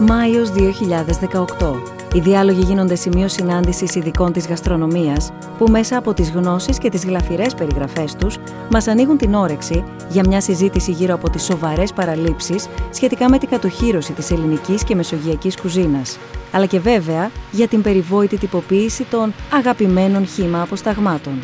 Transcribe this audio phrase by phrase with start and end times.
[0.00, 1.82] Μάιος 2018.
[2.14, 7.04] Οι διάλογοι γίνονται σημείο συνάντησης ειδικών της γαστρονομίας, που μέσα από τις γνώσεις και τις
[7.04, 8.36] γλαφυρές περιγραφές τους,
[8.70, 13.48] μας ανοίγουν την όρεξη για μια συζήτηση γύρω από τις σοβαρές παραλήψεις σχετικά με την
[13.48, 16.18] κατοχήρωση της ελληνικής και μεσογειακής κουζίνας.
[16.52, 21.38] Αλλά και βέβαια για την περιβόητη τυποποίηση των αγαπημένων χήμα αποσταγμάτων.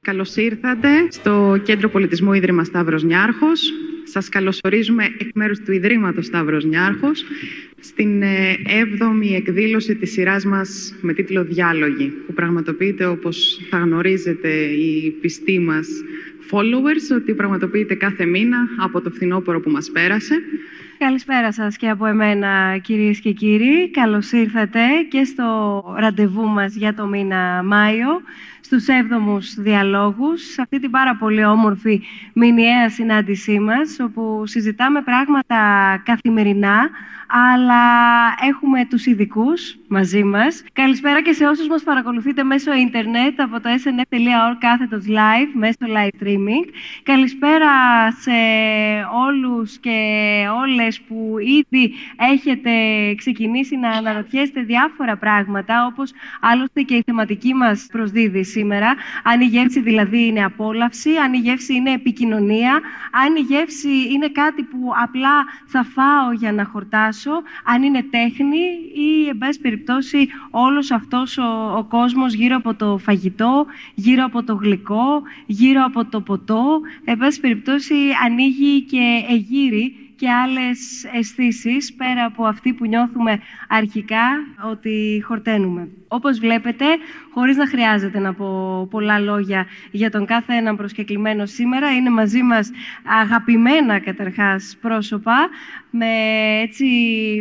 [0.00, 3.72] Καλώς ήρθατε στο Κέντρο Πολιτισμού Ίδρυμα Σταύρος Νιάρχος.
[4.10, 7.24] Σας καλωσορίζουμε εκ μέρους του Ιδρύματος Σταύρος Νιάρχος
[7.80, 14.48] στην 7η ε, εκδήλωση της σειράς μας με τίτλο «Διάλογοι» που πραγματοποιείται όπως θα γνωρίζετε
[14.48, 15.88] οι πιστοί μας
[16.50, 20.34] followers ότι πραγματοποιείται κάθε μήνα από το φθινόπωρο που μας πέρασε.
[20.98, 23.90] Καλησπέρα σας και από εμένα κυρίες και κύριοι.
[23.90, 28.22] Καλώς ήρθατε και στο ραντεβού μας για το μήνα Μάιο,
[28.70, 32.02] στους έβδομους διαλόγους, σε αυτή την πάρα πολύ όμορφη
[32.32, 35.56] μηνιαία συνάντησή μας, όπου συζητάμε πράγματα
[36.04, 36.90] καθημερινά,
[37.32, 37.82] αλλά
[38.48, 40.64] έχουμε τους ειδικούς μαζί μας.
[40.72, 46.24] Καλησπέρα και σε όσους μας παρακολουθείτε μέσω ίντερνετ από το snf.org κάθετος live, μέσω live
[46.24, 46.66] streaming.
[47.02, 47.70] Καλησπέρα
[48.10, 48.30] σε
[49.26, 49.98] όλους και
[50.60, 51.94] όλες που ήδη
[52.32, 52.70] έχετε
[53.14, 58.94] ξεκινήσει να αναρωτιέστε διάφορα πράγματα, όπως άλλωστε και η θεματική μας προσδίδει σήμερα.
[59.22, 62.80] Αν η γεύση δηλαδή είναι απόλαυση, αν η γεύση είναι επικοινωνία,
[63.24, 67.30] αν η γεύση είναι κάτι που απλά θα φάω για να χορτάσω,
[67.64, 72.98] αν είναι τέχνη ή, εν πάση περιπτώσει, όλος αυτός ο, ο κόσμος γύρω από το
[72.98, 77.94] φαγητό, γύρω από το γλυκό, γύρω από το ποτό, εν πάση περιπτώσει,
[78.24, 84.26] ανοίγει και εγείρει και άλλες αισθήσεις πέρα από αυτή που νιώθουμε αρχικά
[84.70, 85.88] ότι χορταίνουμε.
[86.08, 86.84] Όπως βλέπετε,
[87.30, 92.42] χωρίς να χρειάζεται να πω πολλά λόγια για τον κάθε έναν προσκεκλημένο σήμερα, είναι μαζί
[92.42, 92.70] μας
[93.22, 95.48] αγαπημένα καταρχάς πρόσωπα,
[95.90, 96.06] με
[96.62, 96.86] έτσι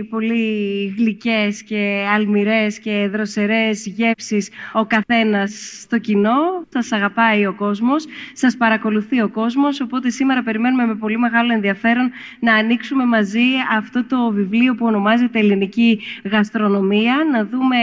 [0.09, 6.65] πολύ γλυκές και αλμυρές και δροσερές γεύσεις ο καθένας στο κοινό.
[6.69, 12.11] Σας αγαπάει ο κόσμος, σας παρακολουθεί ο κόσμος, οπότε σήμερα περιμένουμε με πολύ μεγάλο ενδιαφέρον
[12.39, 13.45] να ανοίξουμε μαζί
[13.77, 17.77] αυτό το βιβλίο που ονομάζεται Ελληνική Γαστρονομία, να δούμε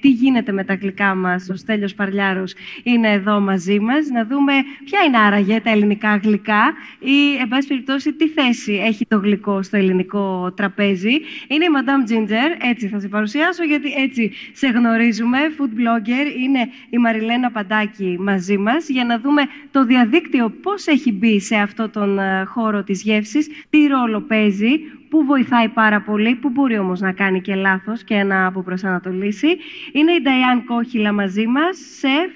[0.00, 1.50] τι γίνεται με τα γλυκά μας.
[1.52, 4.52] Ο Στέλιος Παρλιάρος είναι εδώ μαζί μας, να δούμε
[4.84, 9.62] ποια είναι άραγε τα ελληνικά γλυκά ή, εν πάση περιπτώσει, τι θέση έχει το γλυκό
[9.62, 11.20] στο ελληνικό τραπέζι.
[11.48, 15.38] Είναι η Madame Ginger, έτσι θα σε παρουσιάσω, γιατί έτσι σε γνωρίζουμε.
[15.58, 21.12] Food blogger είναι η Μαριλένα Παντάκη μαζί μας, για να δούμε το διαδίκτυο πώς έχει
[21.12, 24.70] μπει σε αυτό τον ε, χώρο της γεύσης, τι ρόλο παίζει,
[25.12, 29.46] που βοηθάει πάρα πολύ, που μπορεί όμως να κάνει και λάθος και να αποπροσανατολίσει.
[29.92, 32.32] Είναι η Νταϊάν Κόχυλα μαζί μας, σεφ,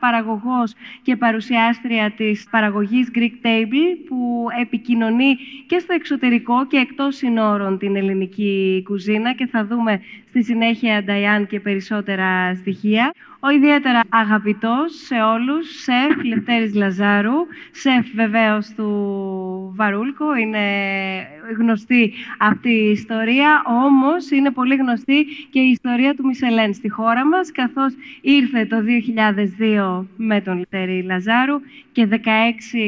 [0.00, 0.72] παραγωγός
[1.02, 5.36] και παρουσιάστρια της παραγωγής Greek Table, που επικοινωνεί
[5.66, 11.46] και στο εξωτερικό και εκτός συνόρων την ελληνική κουζίνα και θα δούμε στη συνέχεια, Νταϊάν,
[11.46, 13.12] και περισσότερα στοιχεία.
[13.42, 20.60] Ο ιδιαίτερα αγαπητός σε όλους, σεφ Λευτέρης Λαζάρου, σεφ βεβαίως του Βαρούλκο, είναι
[21.58, 27.26] γνωστή αυτή η ιστορία, όμως είναι πολύ γνωστή και η ιστορία του Μισελέν στη χώρα
[27.26, 31.60] μας, καθώς ήρθε το 2002 με τον Λευτέρη Λαζάρου
[31.92, 32.16] και 16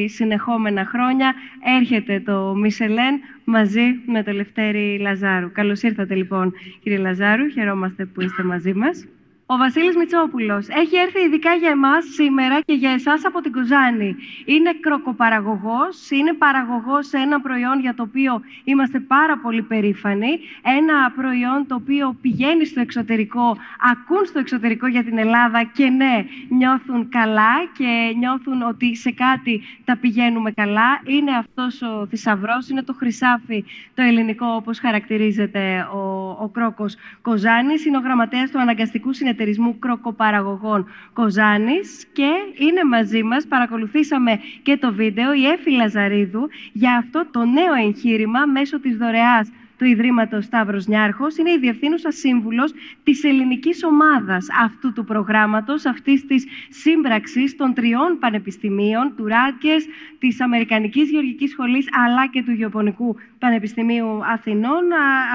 [0.07, 1.35] συνεχόμενα χρόνια
[1.79, 5.53] έρχεται το Μισελέν μαζί με τον Λευτέρη Λαζάρου.
[5.53, 6.53] Καλώς ήρθατε λοιπόν
[6.83, 9.07] κύριε Λαζάρου, χαιρόμαστε που είστε μαζί μας.
[9.47, 14.17] Ο Βασίλης Μητσόπουλος έχει έρθει ειδικά για εμάς σήμερα και για εσάς από την Κοζάνη.
[14.45, 20.39] Είναι κροκοπαραγωγός, είναι παραγωγός σε ένα προϊόν για το οποίο είμαστε πάρα πολύ περήφανοι.
[20.63, 23.57] Ένα προϊόν το οποίο πηγαίνει στο εξωτερικό,
[23.93, 29.63] ακούν στο εξωτερικό για την Ελλάδα και ναι, νιώθουν καλά και νιώθουν ότι σε κάτι
[29.85, 31.01] τα πηγαίνουμε καλά.
[31.05, 33.65] Είναι αυτός ο θησαυρός, είναι το χρυσάφι
[33.95, 35.99] το ελληνικό όπως χαρακτηρίζεται ο,
[36.41, 37.85] ο κρόκος Κοζάνης.
[37.85, 44.77] Είναι ο γραμματέας του αναγκαστικού συνεταιρισμού συνεταιρισμού κροκοπαραγωγών Κοζάνης και είναι μαζί μας, παρακολουθήσαμε και
[44.77, 49.51] το βίντεο, η Έφη Λαζαρίδου για αυτό το νέο εγχείρημα μέσω της δωρεάς
[49.83, 51.37] του Ιδρύματος Σταύρος Νιάρχος.
[51.37, 58.19] Είναι η διευθύνουσα σύμβουλος της ελληνικής ομάδας αυτού του προγράμματος, αυτής της σύμπραξης των τριών
[58.21, 59.75] πανεπιστημίων, του Ράτκε,
[60.19, 64.85] της Αμερικανικής Γεωργικής Σχολής αλλά και του Γεωπονικού Πανεπιστημίου Αθηνών.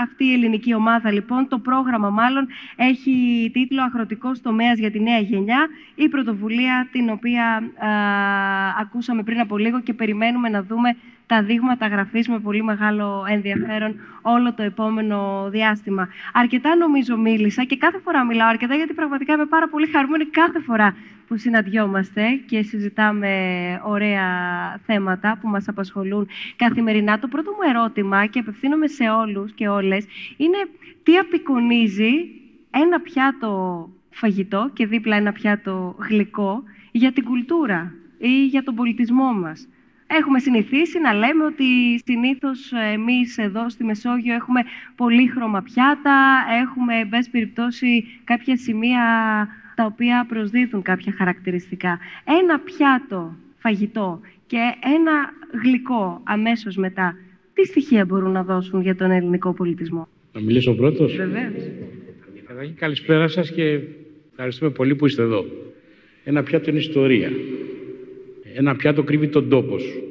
[0.03, 5.19] Αυτή η ελληνική ομάδα, λοιπόν, το πρόγραμμα μάλλον, έχει τίτλο Αγροτικός τομέας για τη νέα
[5.19, 5.67] γενιά.
[5.95, 7.89] Η πρωτοβουλία την οποία α,
[8.79, 10.95] ακούσαμε πριν από λίγο και περιμένουμε να δούμε
[11.27, 13.95] τα δείγματα γραφής με πολύ μεγάλο ενδιαφέρον
[14.37, 16.07] όλο το επόμενο διάστημα.
[16.33, 20.59] Αρκετά νομίζω μίλησα και κάθε φορά μιλάω αρκετά γιατί πραγματικά είμαι πάρα πολύ χαρούμενη κάθε
[20.59, 20.95] φορά
[21.27, 23.31] που συναντιόμαστε και συζητάμε
[23.83, 24.25] ωραία
[24.85, 27.19] θέματα που μας απασχολούν καθημερινά.
[27.19, 30.05] Το πρώτο μου ερώτημα και απευθύνομαι σε όλους και όλες
[30.37, 30.57] είναι
[31.03, 32.11] τι απεικονίζει
[32.71, 39.33] ένα πιάτο φαγητό και δίπλα ένα πιάτο γλυκό για την κουλτούρα ή για τον πολιτισμό
[39.33, 39.67] μας;
[40.07, 44.61] Έχουμε συνηθίσει να λέμε ότι συνήθως εμείς εδώ στη Μεσόγειο έχουμε
[44.95, 49.01] πολύχρωμα πιάτα, έχουμε, εν περιπτώσει, κάποια σημεία
[49.75, 51.99] τα οποία προσδίδουν κάποια χαρακτηριστικά.
[52.41, 54.57] Ένα πιάτο φαγητό και
[54.97, 55.33] ένα
[55.63, 57.15] γλυκό αμέσως μετά,
[57.53, 61.63] τι στοιχεία μπορούν να δώσουν για τον ελληνικό πολιτισμό; Να μιλήσω πρώτος; Βεβαίως.
[62.75, 63.79] Καλησπέρα σας και
[64.31, 65.45] ευχαριστούμε πολύ που είστε εδώ.
[66.23, 67.31] Ένα πιάτο είναι ιστορία.
[68.59, 70.01] Ένα πιάτο κρύβει τον τόπο σου.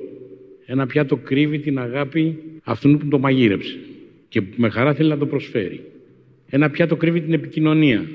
[0.66, 3.78] Ένα πιάτο κρύβει την αγάπη αυτού που το μαγείρεψε
[4.28, 5.80] και με χαρά θέλει να το προσφέρει.
[6.48, 8.08] Ένα πιάτο κρύβει την επικοινωνία.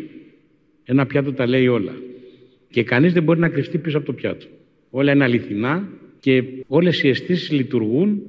[0.84, 1.94] Ένα πιάτο τα λέει όλα.
[2.70, 4.46] Και κανείς δεν μπορεί να κρυφτεί πίσω από το πιάτο.
[4.90, 5.90] Όλα είναι αληθινά
[6.20, 8.22] και όλες οι αισθήσεις λειτουργούν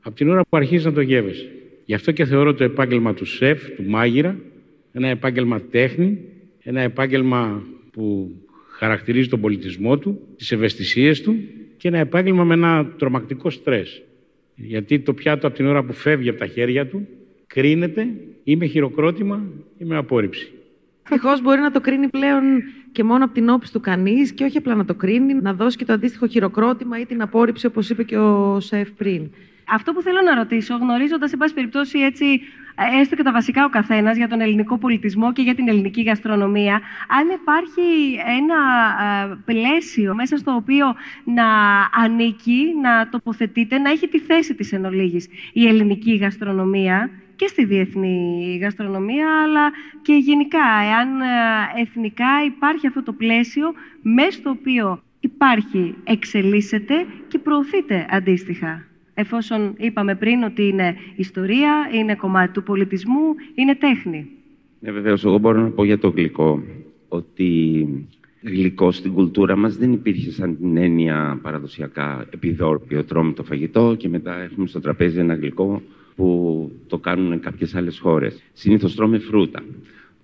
[0.00, 1.50] από την ώρα που αρχίζεις να το γεύεσαι.
[1.84, 4.36] Γι' αυτό και θεωρώ το επάγγελμα του σεφ, του μάγειρα,
[4.92, 6.18] ένα επάγγελμα τέχνη,
[6.62, 8.34] ένα επάγγελμα που
[8.80, 11.36] χαρακτηρίζει τον πολιτισμό του, τις ευαισθησίες του
[11.76, 14.02] και ένα επάγγελμα με ένα τρομακτικό στρες.
[14.54, 17.08] Γιατί το πιάτο από την ώρα που φεύγει από τα χέρια του
[17.46, 18.06] κρίνεται
[18.44, 19.42] ή με χειροκρότημα
[19.78, 20.52] ή με απόρριψη.
[21.02, 22.42] Ευτυχώς μπορεί να το κρίνει πλέον
[22.92, 25.76] και μόνο από την όψη του κανείς και όχι απλά να το κρίνει, να δώσει
[25.76, 29.30] και το αντίστοιχο χειροκρότημα ή την απόρριψη, όπως είπε και ο Σεφ πριν.
[29.70, 32.40] Αυτό που θέλω να ρωτήσω, γνωρίζοντας, εν πάση περιπτώσει, έτσι,
[33.00, 36.80] έστω και τα βασικά ο καθένας για τον ελληνικό πολιτισμό και για την ελληνική γαστρονομία,
[37.08, 38.56] αν υπάρχει ένα
[39.44, 40.94] πλαίσιο μέσα στο οποίο
[41.24, 41.46] να
[42.04, 47.64] ανήκει, να τοποθετείται, να έχει τη θέση της εν ολίγης, η ελληνική γαστρονομία και στη
[47.64, 49.70] διεθνή γαστρονομία, αλλά
[50.02, 51.08] και γενικά, εάν
[51.76, 53.72] εθνικά υπάρχει αυτό το πλαίσιο
[54.02, 58.89] μέσα στο οποίο υπάρχει, εξελίσσεται και προωθείται αντίστοιχα
[59.20, 64.28] εφόσον είπαμε πριν ότι είναι ιστορία, είναι κομμάτι του πολιτισμού, είναι τέχνη.
[64.80, 65.24] Ναι, βεβαίως.
[65.24, 66.62] Εγώ μπορώ να πω για το γλυκό
[67.08, 67.88] ότι
[68.42, 73.04] γλυκό στην κουλτούρα μας δεν υπήρχε σαν την έννοια παραδοσιακά επιδόρπιο.
[73.04, 75.82] Τρώμε το φαγητό και μετά έχουμε στο τραπέζι ένα γλυκό
[76.16, 78.42] που το κάνουν κάποιες άλλες χώρες.
[78.52, 79.62] Συνήθως τρώμε φρούτα.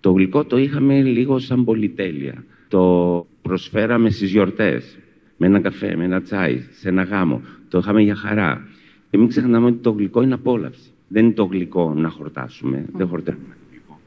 [0.00, 2.44] Το γλυκό το είχαμε λίγο σαν πολυτέλεια.
[2.68, 4.98] Το προσφέραμε στις γιορτές,
[5.36, 7.42] με ένα καφέ, με ένα τσάι, σε ένα γάμο.
[7.68, 8.68] Το είχαμε για χαρά.
[9.10, 10.90] Και μην ξεχνάμε ότι το γλυκό είναι απόλαυση.
[11.08, 12.84] Δεν είναι το γλυκό να χορτάσουμε.
[12.92, 14.00] Δεν χορταίνουμε το γλυκό.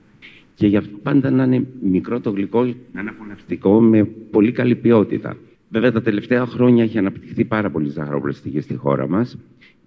[0.55, 4.75] Και γι' αυτό πάντα να είναι μικρό το γλυκό, να είναι απολαυστικό με πολύ καλή
[4.75, 5.37] ποιότητα.
[5.69, 9.37] Βέβαια, τα τελευταία χρόνια έχει αναπτυχθεί πάρα πολύ ζαχαροπλαστική στη χώρα μας.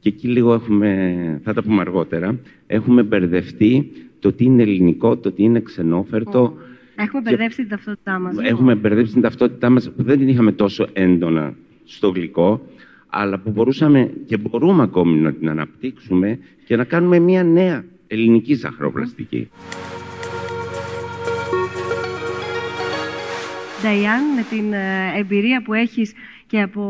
[0.00, 5.32] Και εκεί λίγο έχουμε, θα τα πούμε αργότερα, έχουμε μπερδευτεί το τι είναι ελληνικό, το
[5.32, 6.54] τι είναι ξενόφερτο.
[6.94, 8.36] Έχουμε μπερδέψει την ταυτότητά μας.
[8.38, 11.54] Έχουμε μπερδέψει την ταυτότητά μας που δεν την είχαμε τόσο έντονα
[11.84, 12.60] στο γλυκό
[13.14, 18.54] αλλά που μπορούσαμε και μπορούμε ακόμη να την αναπτύξουμε και να κάνουμε μια νέα ελληνική
[18.54, 19.50] ζαχαροπλαστική.
[23.82, 26.12] Νταϊάν, με την ε, εμπειρία που έχεις
[26.46, 26.82] και από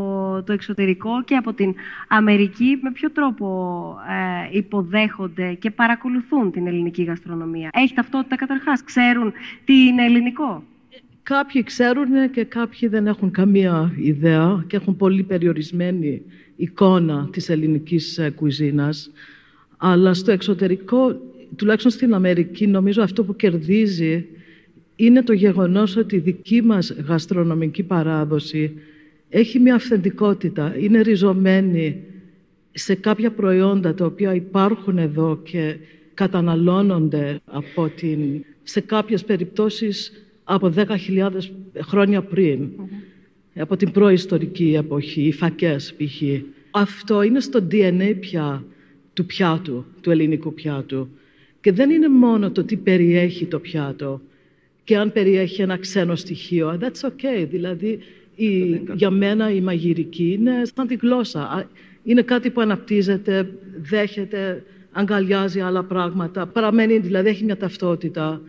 [0.47, 1.75] το εξωτερικό και από την
[2.09, 3.97] Αμερική, με ποιο τρόπο
[4.53, 9.33] ε, υποδέχονται και παρακολουθούν την ελληνική γαστρονομία; Έχει ταυτότητα καταρχάς, ξέρουν
[9.65, 10.63] τι είναι ελληνικό;
[11.23, 16.23] Κάποιοι ξέρουν και κάποιοι δεν έχουν καμία ιδέα και έχουν πολύ περιορισμένη
[16.57, 19.11] εικόνα της ελληνικής ε, κουιζίνας.
[19.77, 21.21] Αλλά στο εξωτερικό,
[21.57, 24.27] τουλάχιστον στην Αμερική, νομίζω αυτό που κερδίζει
[24.97, 28.73] είναι το γεγονός ότι η δική μας γαστρονομική παράδοση
[29.29, 32.05] έχει μια αυθεντικότητα, είναι ριζωμένη
[32.73, 35.77] σε κάποια προϊόντα τα οποία υπάρχουν εδώ και
[36.15, 40.13] καταναλώνονται από την, σε κάποιες περιπτώσεις
[40.45, 40.87] από 10.000
[41.81, 42.69] χρόνια πριν,
[43.57, 46.23] από την προϊστορική εποχή, οι φακές π.χ.
[46.71, 48.65] Αυτό είναι στο DNA πια
[49.13, 51.09] του πιάτου, του ελληνικού πιάτου.
[51.61, 54.21] Και δεν είναι μόνο το τι περιέχει το πιάτο
[54.85, 56.79] και αν περιέχει ένα ξένο στοιχείο.
[56.81, 57.47] That's okay.
[57.51, 57.99] Δηλαδή,
[58.35, 61.69] η, για μένα η μαγειρική είναι σαν τη γλώσσα.
[62.05, 63.51] Είναι κάτι που αναπτύσσεται,
[63.83, 66.47] δέχεται, αγκαλιάζει άλλα πράγματα.
[66.47, 68.41] Παραμένει, δηλαδή, έχει μια ταυτότητα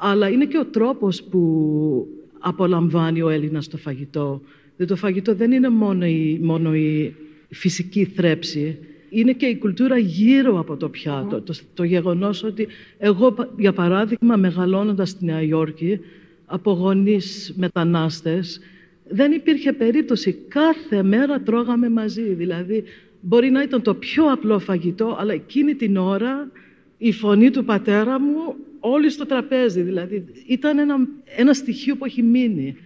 [0.00, 2.06] αλλά είναι και ο τρόπος που
[2.38, 4.42] απολαμβάνει ο Έλληνας το φαγητό.
[4.76, 7.14] Δηλαδή το φαγητό δεν είναι μόνο η, μόνο η
[7.48, 8.78] φυσική θρέψη,
[9.10, 11.40] είναι και η κουλτούρα γύρω από το πιάτο.
[11.40, 12.66] Το, το γεγονός ότι
[12.98, 16.00] εγώ, για παράδειγμα, μεγαλώνοντας στη Νέα Υόρκη,
[16.46, 18.60] από γονείς μετανάστες,
[19.08, 20.32] δεν υπήρχε περίπτωση.
[20.48, 22.22] Κάθε μέρα τρώγαμε μαζί.
[22.22, 22.84] Δηλαδή,
[23.20, 26.50] μπορεί να ήταν το πιο απλό φαγητό, αλλά εκείνη την ώρα
[26.98, 29.82] η φωνή του πατέρα μου όλοι στο τραπέζι.
[29.82, 30.96] Δηλαδή ήταν ένα,
[31.36, 32.76] ένα στοιχείο που έχει μείνει.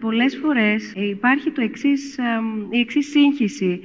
[0.00, 2.18] Πολλές φορές υπάρχει το εξής,
[2.70, 3.80] η εξής σύγχυση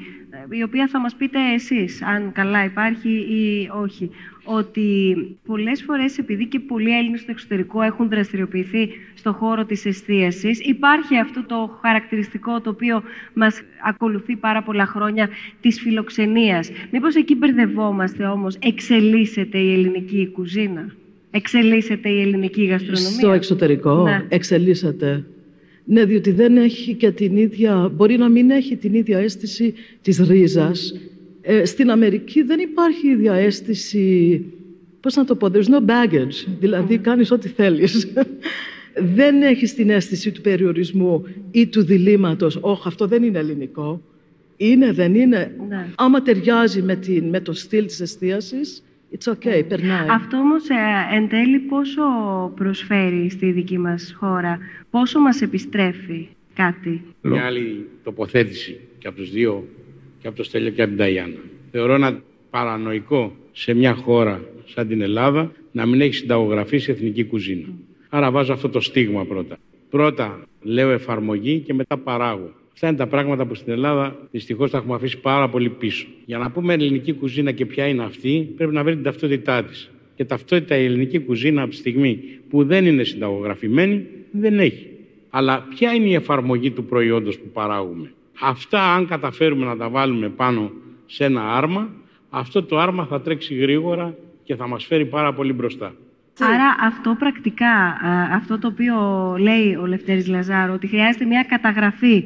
[0.50, 4.10] η οποία θα μας πείτε εσείς αν καλά υπάρχει ή όχι.
[4.44, 10.60] Ότι πολλές φορές επειδή και πολλοί Έλληνες στο εξωτερικό έχουν δραστηριοποιηθεί στο χώρο της εστίασης,
[10.60, 15.30] υπάρχει αυτό το χαρακτηριστικό το οποίο μας ακολουθεί πάρα πολλά χρόνια
[15.62, 16.72] της φιλοξενίας.
[16.92, 20.96] Μήπως εκεί μπερδευόμαστε όμως, εξελίσσεται η ελληνική κουζίνα,
[21.36, 23.10] εξελίσσεται η ελληνική γαστρονομία.
[23.10, 24.25] Στο εξωτερικό Ναι.
[24.30, 25.24] εξελίσσεται.
[25.86, 30.18] Ναι, διότι δεν έχει και την ίδια, μπορεί να μην έχει την ίδια αίσθηση της
[30.20, 31.00] ρίζας.
[31.42, 34.44] Ε, στην Αμερική δεν υπάρχει η ίδια αίσθηση,
[35.00, 38.08] πώς να το πω, there's no baggage, δηλαδή κάνεις ό,τι θέλεις.
[39.15, 44.01] δεν έχεις την αίσθηση του περιορισμού ή του διλήμματος, όχι αυτό δεν είναι ελληνικό.
[44.58, 45.56] Είναι, δεν είναι.
[45.68, 45.88] Ναι.
[45.96, 48.84] Άμα ταιριάζει με, την, με το στυλ της εστίασης,
[49.18, 50.08] it's okay, περνάει.
[50.10, 52.02] Αυτό όμως ε, εν τέλει πόσο
[52.56, 59.32] προσφέρει στη δική μας χώρα, πόσο μας επιστρέφει κάτι; Μια άλλη τοποθέτηση και από τους
[59.32, 59.68] δύο,
[60.22, 61.40] και από το Στέλιο και από την Ταϊάννα.
[61.72, 67.26] Θεωρώ ένα παρανοϊκό σε μια χώρα σαν την Ελλάδα να μην έχει συνταγογραφεί σε εθνική
[67.26, 67.68] κουζίνα.
[68.10, 69.58] Άρα βάζω αυτό το στίγμα πρώτα.
[69.90, 72.54] Πρώτα λέω εφαρμογή και μετά παράγω.
[72.75, 76.08] Αυτά είναι τα πράγματα που στην Ελλάδα δυστυχώς τα έχουμε αφήσει πάρα πολύ πίσω.
[76.25, 79.89] Για να πούμε ελληνική κουζίνα και ποια είναι αυτή, πρέπει να βρει την ταυτότητά της.
[80.15, 84.88] Και ταυτότητα η ελληνική κουζίνα από τη στιγμή που δεν είναι συνταγογραφημένη, δεν έχει.
[85.29, 88.12] Αλλά ποια είναι η εφαρμογή του προϊόντος που παράγουμε.
[88.41, 90.72] Αυτά αν καταφέρουμε να τα βάλουμε πάνω
[91.05, 91.89] σε ένα άρμα,
[92.29, 95.94] αυτό το άρμα θα τρέξει γρήγορα και θα μας φέρει πάρα πολύ μπροστά.
[96.39, 98.96] Άρα αυτό πρακτικά, α, αυτό το οποίο
[99.39, 102.25] λέει ο Λευτέρης Λαζάρο, ότι χρειάζεται μια καταγραφή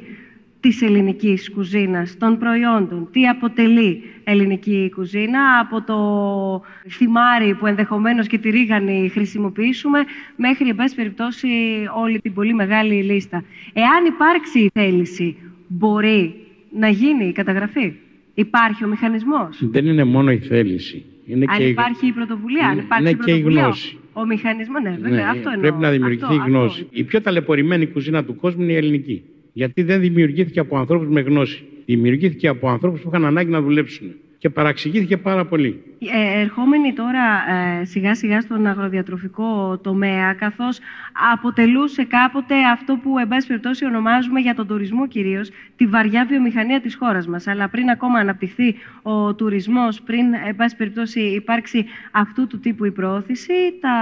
[0.60, 5.98] της ελληνικής κουζίνας, των προϊόντων, τι αποτελεί ελληνική κουζίνα, από το
[6.90, 10.00] θυμάρι που ενδεχομένως και τη ρίγανη χρησιμοποιήσουμε,
[10.36, 11.48] μέχρι, εν πάση περιπτώσει,
[12.02, 13.44] όλη την πολύ μεγάλη λίστα.
[13.74, 15.36] Εάν υπάρξει η θέληση,
[15.68, 16.36] μπορεί
[16.78, 17.94] να γίνει η καταγραφή;
[18.34, 21.06] Υπάρχει ο μηχανισμός; Δεν είναι μόνο η θέληση.
[21.26, 23.62] Είναι Αν και η- υπάρχει η πρωτοβουλία, αν Είναι- υπάρχει είναι η και η πρωτοβουλία,
[23.64, 23.98] γνώση.
[24.14, 25.62] Ο μηχανισμός, ναι, βέβαια, Ναι, αυτό εννοώ.
[25.62, 26.82] πρέπει να δημιουργηθεί Αυτό- η γνώση.
[26.82, 26.88] αυτό.
[27.00, 29.24] Η πιο ταλαιπωρημένη κουζίνα του κόσμου είναι η ελληνική.
[29.60, 31.64] Γιατί δεν δημιουργήθηκε από ανθρώπους με γνώση.
[31.86, 34.16] Δημιουργήθηκε από ανθρώπους που είχαν ανάγκη να δουλέψουν.
[34.40, 35.84] Και παραξηγήθηκε πάρα πολύ.
[36.00, 40.80] Ε, ερχόμενοι τώρα ε, σιγά σιγά στον αγροδιατροφικό τομέα, καθώς
[41.34, 46.82] αποτελούσε κάποτε αυτό που εν πάση περιπτώσει ονομάζουμε για τον τουρισμό κυρίως τη βαριά βιομηχανία
[46.82, 47.48] της χώρας μας.
[47.48, 52.92] Αλλά πριν ακόμα αναπτυχθεί ο τουρισμός, πριν εν πάση περιπτώσει υπάρξει αυτού του τύπου η
[52.92, 53.96] προώθηση, τα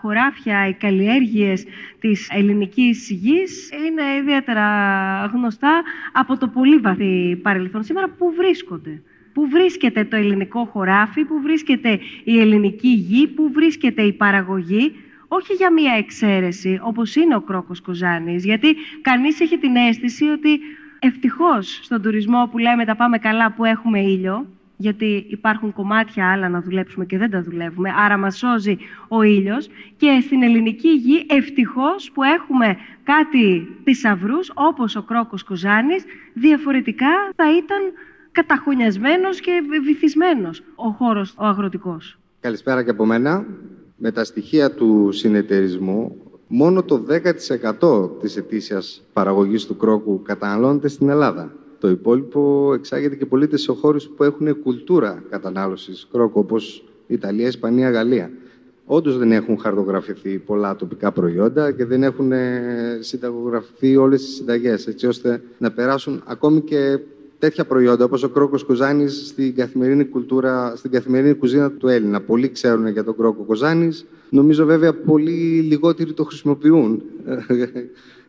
[0.00, 1.64] χωράφια, οι καλλιέργειες
[2.00, 4.66] της ελληνικής γης είναι ιδιαίτερα
[5.32, 7.82] γνωστά από το πολύ βαθύ παρελθόν.
[7.82, 9.02] Σήμερα πού βρίσκονται.
[9.32, 14.92] Πού βρίσκεται το ελληνικό χωράφι, πού βρίσκεται η ελληνική γη, πού βρίσκεται η παραγωγή,
[15.28, 20.60] όχι για μία εξαίρεση, όπως είναι ο Κρόκος Κοζάνης, γιατί κανείς έχει την αίσθηση ότι
[20.98, 24.46] ευτυχώς στον τουρισμό που λέμε τα πάμε καλά που έχουμε ήλιο,
[24.76, 29.68] γιατί υπάρχουν κομμάτια άλλα να δουλέψουμε και δεν τα δουλεύουμε, άρα μας σώζει ο ήλιος
[29.96, 37.56] και στην ελληνική γη ευτυχώς που έχουμε κάτι θησαυρούς, όπως ο Κρόκος Κοζάνης, διαφορετικά θα
[37.56, 37.80] ήταν
[38.32, 39.52] καταχωνιασμένος και
[39.84, 42.18] βυθισμένος ο χώρος ο αγροτικός.
[42.40, 43.46] Καλησπέρα και από μένα.
[43.96, 51.08] Με τα στοιχεία του συνεταιρισμού, μόνο το 10% της ετήσιας παραγωγής του κρόκου καταναλώνεται στην
[51.08, 51.52] Ελλάδα.
[51.78, 57.90] Το υπόλοιπο εξάγεται και πωλείται σε χώρους που έχουν κουλτούρα κατανάλωσης κρόκου, όπως Ιταλία, Ισπανία,
[57.90, 58.30] Γαλλία.
[58.84, 64.86] Όντως δεν έχουν χαρτογραφηθεί πολλά τοπικά προϊόντα και δεν έχουν ε, συνταγογραφηθεί όλες τις συνταγές,
[64.86, 66.98] έτσι ώστε να περάσουν ακόμη και
[67.42, 72.20] τέτοια προϊόντα όπως ο κρόκος Κοζάνης στην καθημερινή κουλτούρα, στην καθημερινή κουζίνα του Έλληνα.
[72.20, 74.06] Πολλοί ξέρουν για τον κρόκο Κοζάνης.
[74.30, 77.02] Νομίζω βέβαια πολλοί λιγότεροι το χρησιμοποιούν.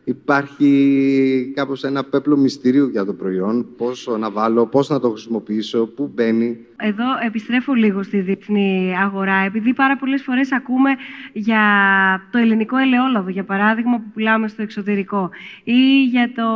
[0.04, 3.66] Υπάρχει κάπως ένα πέπλο μυστηρίου για το προϊόν.
[3.76, 6.58] Πόσο να βάλω, πώς να το χρησιμοποιήσω, πού μπαίνει.
[6.76, 10.90] Εδώ επιστρέφω λίγο στη διεθνή αγορά, επειδή πάρα πολλές φορές ακούμε
[11.32, 11.62] για
[12.30, 15.30] το ελληνικό ελαιόλαδο, για παράδειγμα, που πουλάμε στο εξωτερικό,
[15.64, 16.48] ή για το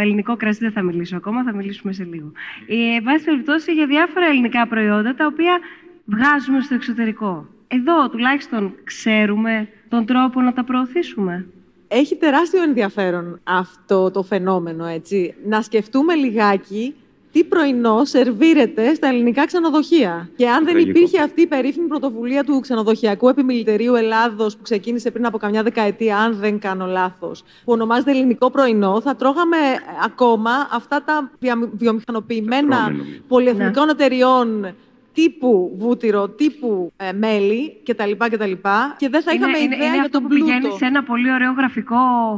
[0.00, 2.32] ελληνικό κρασί, δεν θα μιλήσω ακόμα, θα μιλήσουμε σε λίγο.
[2.66, 5.58] Ή, εν πάση περιπτώσει, για διάφορα ελληνικά προϊόντα, τα οποία
[6.04, 7.46] βγάζουμε στο εξωτερικό.
[7.68, 11.46] Εδώ, τουλάχιστον, ξέρουμε τον τρόπο να τα προωθήσουμε.
[11.96, 15.34] Έχει τεράστιο ενδιαφέρον αυτό το φαινόμενο, έτσι.
[15.48, 16.94] Να σκεφτούμε λιγάκι
[17.32, 20.28] τι πρωινό σερβίρεται στα ελληνικά ξενοδοχεία.
[20.36, 20.98] Και αν δεν Τραγικό.
[20.98, 26.18] υπήρχε αυτή η περίφημη πρωτοβουλία του ξενοδοχειακού επιμελητηρίου Ελλάδος που ξεκίνησε πριν από καμιά δεκαετία,
[26.18, 29.56] αν δεν κάνω λάθος, που ονομάζεται Ελληνικό Πρωινό, θα τρώγαμε
[30.04, 33.20] ακόμα αυτά τα βια- βιομηχανοποιημένα Τα τρώμε, νομίζω.
[33.28, 34.74] πολυεθνικών εταιριών
[35.14, 38.10] τύπου βούτυρο, τύπου ε, μέλι κτλ.
[38.18, 38.52] κτλ.
[38.96, 40.44] Και δεν θα είχαμε είναι, ιδέα είναι για αυτό τον που πλούτο.
[40.44, 41.96] πηγαίνεις σε ένα πολύ ωραίο γραφικό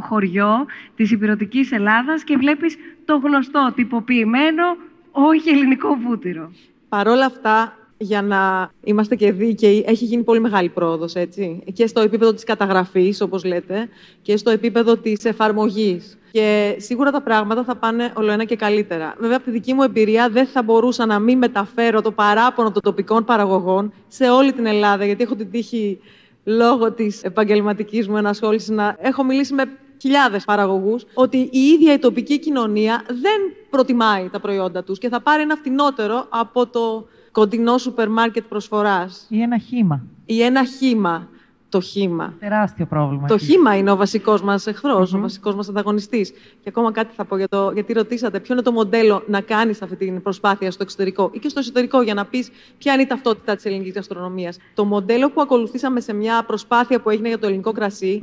[0.09, 0.67] χωριό
[0.97, 4.77] της υπηρετικής Ελλάδας και βλέπεις το γνωστό τυποποιημένο,
[5.11, 6.53] όχι ελληνικό βούτυρο.
[6.89, 11.63] Παρ' όλα αυτά, για να είμαστε και δίκαιοι, έχει γίνει πολύ μεγάλη πρόοδος, έτσι.
[11.73, 13.89] Και στο επίπεδο της καταγραφής, όπως λέτε,
[14.23, 16.19] και στο επίπεδο της εφαρμογής.
[16.33, 19.15] Και σίγουρα τα πράγματα θα πάνε όλο ένα και καλύτερα.
[19.19, 22.83] Βέβαια, από τη δική μου εμπειρία, δεν θα μπορούσα να μην μεταφέρω το παράπονο των
[22.83, 25.99] τοπικών παραγωγών σε όλη την Ελλάδα, γιατί έχω την τύχη,
[26.45, 29.63] λόγω της επαγγελματικής μου ενασχόλησης, να έχω μιλήσει με
[30.01, 35.21] χιλιάδες παραγωγούς, ότι η ίδια η τοπική κοινωνία δεν προτιμάει τα προϊόντα τους και θα
[35.21, 37.07] πάρει ένα φτηνότερο από το
[37.39, 39.27] κοντινό σούπερ μάρκετ προσφοράς.
[39.29, 40.03] Ή ένα χήμα.
[40.27, 41.29] Ή ένα χήμα.
[41.69, 42.35] Το χήμα.
[42.39, 43.27] Τεράστιο πρόβλημα.
[43.27, 43.45] Το εκεί.
[43.45, 46.31] χήμα είναι ο βασικός μας εχθρός, ο βασικός μας ανταγωνιστής.
[46.31, 49.83] Και ακόμα κάτι θα πω για το, γιατί ρωτήσατε ποιο είναι το μοντέλο να κάνεις
[49.83, 53.07] αυτή την προσπάθεια στο εξωτερικό ή και στο εσωτερικό για να πεις ποια είναι η
[53.07, 54.59] ταυτότητα της ελληνικής γαστρονομίας.
[54.75, 58.19] Το μοντέλο που ακολουθήσαμε σε μια προσπάθεια που έγινε για το ελληνικό κρασί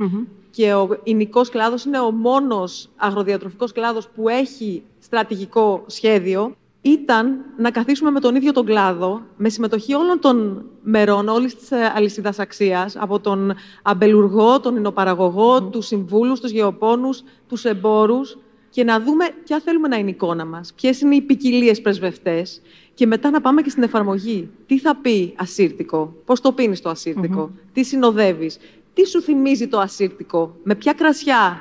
[0.50, 6.54] και ο ελληνικό κλάδος είναι ο μόνος αγροδιατροφικός κλάδος που έχει στρατηγικό σχέδιο
[6.86, 11.72] ήταν να καθίσουμε με τον ίδιο τον κλάδο, με συμμετοχή όλων των μερών, όλης της
[11.72, 18.38] αλυσίδας αξίας, από τον αμπελουργό, τον εινοπαραγωγό, τους συμβούλους, τους γεωπόνους, τους εμπόρους,
[18.70, 22.62] και να δούμε ποια θέλουμε να είναι η εικόνα μας, ποιες είναι οι ποικιλίες πρεσβευτές,
[22.94, 24.50] και μετά να πάμε και στην εφαρμογή.
[24.66, 28.58] Τι θα πει ασύρτικο, πώς το πίνεις το ασυρτικο τι συνοδεύεις,
[28.94, 31.60] τι σου θυμίζει το ασύρτικο, με ποια κρασιά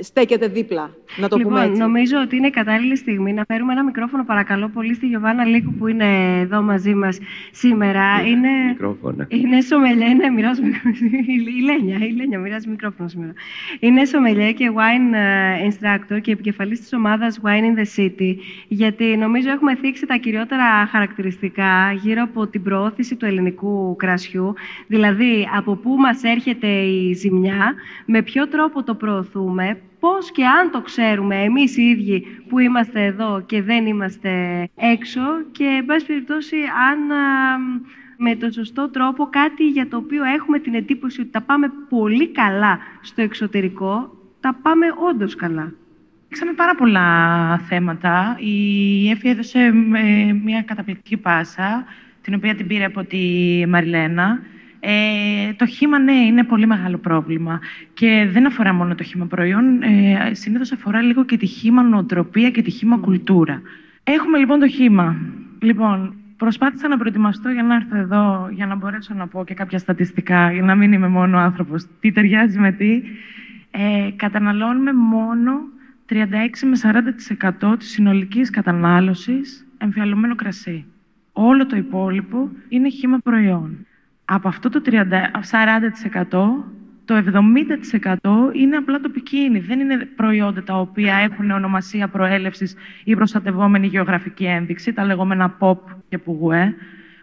[0.00, 1.80] στέκεται δίπλα, να το λοιπόν, πούμε έτσι.
[1.80, 5.86] νομίζω ότι είναι κατάλληλη στιγμή να φέρουμε ένα μικρόφωνο, παρακαλώ πολύ, στη Γιωβάνα Λίκου που
[5.86, 7.18] είναι εδώ μαζί μας
[7.50, 8.22] σήμερα.
[8.26, 9.26] είναι, Μικρόφωνα.
[9.28, 10.94] είναι σομελιέ, ναι, μοιράζω μικρόφωνο.
[11.58, 13.32] Η Λένια, η Λένια μοιράζει μικρόφωνο σήμερα.
[13.80, 18.36] Είναι σομελιέ και wine ε, instructor και επικεφαλής της ομάδας Wine in the City,
[18.68, 24.54] γιατί νομίζω έχουμε θίξει τα κυριότερα χαρακτηριστικά γύρω από την προώθηση του ελληνικού κρασιού,
[24.86, 27.74] δηλαδή από πού μας έρχεται η ζημιά,
[28.06, 33.04] με ποιο τρόπο το προωθούμε, πώς και αν το ξέρουμε εμείς οι ίδιοι που είμαστε
[33.04, 34.32] εδώ και δεν είμαστε
[34.74, 35.20] έξω
[35.52, 36.56] και, εν πάση περιπτώσει,
[36.90, 37.58] αν α,
[38.16, 42.28] με τον σωστό τρόπο κάτι για το οποίο έχουμε την εντύπωση ότι τα πάμε πολύ
[42.28, 45.72] καλά στο εξωτερικό, τα πάμε όντως καλά.
[46.28, 48.36] Ήξαμε πάρα πολλά θέματα.
[48.38, 49.58] Η Εφη έδωσε
[49.94, 51.84] ε, μια καταπληκτική πάσα,
[52.22, 53.18] την οποία την πήρε από τη
[53.68, 54.42] Μαριλένα.
[54.84, 57.60] Ε, το χήμα, ναι, είναι πολύ μεγάλο πρόβλημα.
[57.94, 62.50] Και δεν αφορά μόνο το χήμα προϊόν, ε, συνήθως αφορά λίγο και τη χήμα νοοτροπία
[62.50, 63.62] και τη χήμα κουλτούρα.
[64.04, 65.16] Έχουμε λοιπόν το χήμα.
[65.60, 69.78] Λοιπόν, προσπάθησα να προετοιμαστώ για να έρθω εδώ, για να μπορέσω να πω και κάποια
[69.78, 71.86] στατιστικά, για να μην είμαι μόνο άνθρωπος.
[72.00, 73.02] Τι ταιριάζει με τι.
[73.70, 75.52] Ε, καταναλώνουμε μόνο
[76.08, 76.14] 36
[76.62, 76.76] με
[77.72, 80.84] 40% της συνολικής κατανάλωσης εμφιαλωμένο κρασί.
[81.32, 83.86] Όλο το υπόλοιπο είναι χύμα προϊόν.
[84.34, 84.90] Από αυτό το 30,
[86.22, 86.64] 40%,
[87.04, 87.22] το
[88.14, 89.58] 70% είναι απλά τοπική ίνη.
[89.58, 95.78] Δεν είναι προϊόντα τα οποία έχουν ονομασία προέλευσης ή προστατευόμενη γεωγραφική ένδειξη, τα λεγόμενα pop
[96.08, 96.74] και πουγουέ,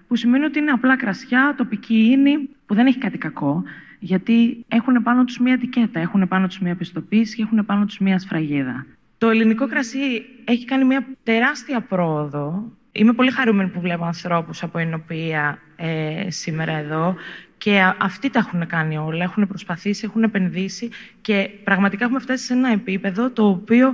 [0.08, 3.64] που σημαίνει ότι είναι απλά κρασιά, τοπική ίνη, που δεν έχει κάτι κακό,
[4.00, 8.00] γιατί έχουν πάνω τους μία ετικέτα, έχουν πάνω τους μία πιστοποίηση και έχουν πάνω τους
[8.00, 8.86] μία σφραγίδα.
[9.18, 12.72] Το ελληνικό κρασί έχει κάνει μια τεράστια πρόοδο.
[12.92, 17.16] Είμαι πολύ χαρούμενη που βλέπω ανθρώπους από ενωπία ε, σήμερα εδώ
[17.58, 20.90] και α- αυτοί τα έχουν κάνει όλα, έχουν προσπαθήσει, έχουν επενδύσει
[21.22, 23.94] και πραγματικά έχουμε φτάσει σε ένα επίπεδο το οποίο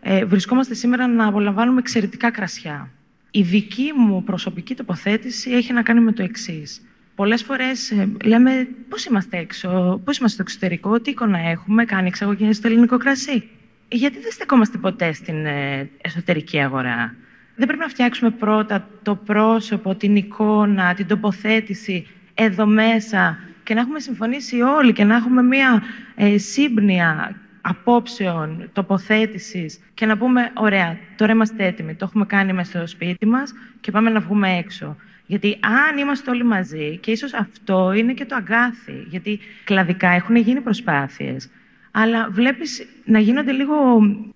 [0.00, 2.90] ε, βρισκόμαστε σήμερα να απολαμβάνουμε εξαιρετικά κρασιά.
[3.30, 6.82] Η δική μου προσωπική τοποθέτηση έχει να κάνει με το εξής.
[7.14, 12.06] Πολλές φορές ε, λέμε πώς είμαστε έξω, πώς είμαστε στο εξωτερικό, τι εικόνα έχουμε, κάνει
[12.06, 13.48] εξαγωγές στο ελληνικό κρασί.
[13.88, 17.14] Γιατί δεν στεκόμαστε ποτέ στην ε, εσωτερική αγορά;
[17.56, 23.80] Δεν πρέπει να φτιάξουμε πρώτα το πρόσωπο, την εικόνα, την τοποθέτηση εδώ μέσα και να
[23.80, 25.82] έχουμε συμφωνήσει όλοι και να έχουμε μία
[26.14, 32.70] ε, σύμπνοια απόψεων, τοποθέτησης και να πούμε «Ωραία, τώρα είμαστε έτοιμοι, το έχουμε κάνει μέσα
[32.78, 34.96] στο σπίτι μας και πάμε να βγούμε έξω».
[35.26, 40.36] Γιατί αν είμαστε όλοι μαζί, και ίσως αυτό είναι και το αγκάθι, γιατί κλαδικά έχουν
[40.36, 41.50] γίνει προσπάθειες,
[41.96, 43.74] αλλά βλέπεις να γίνονται λίγο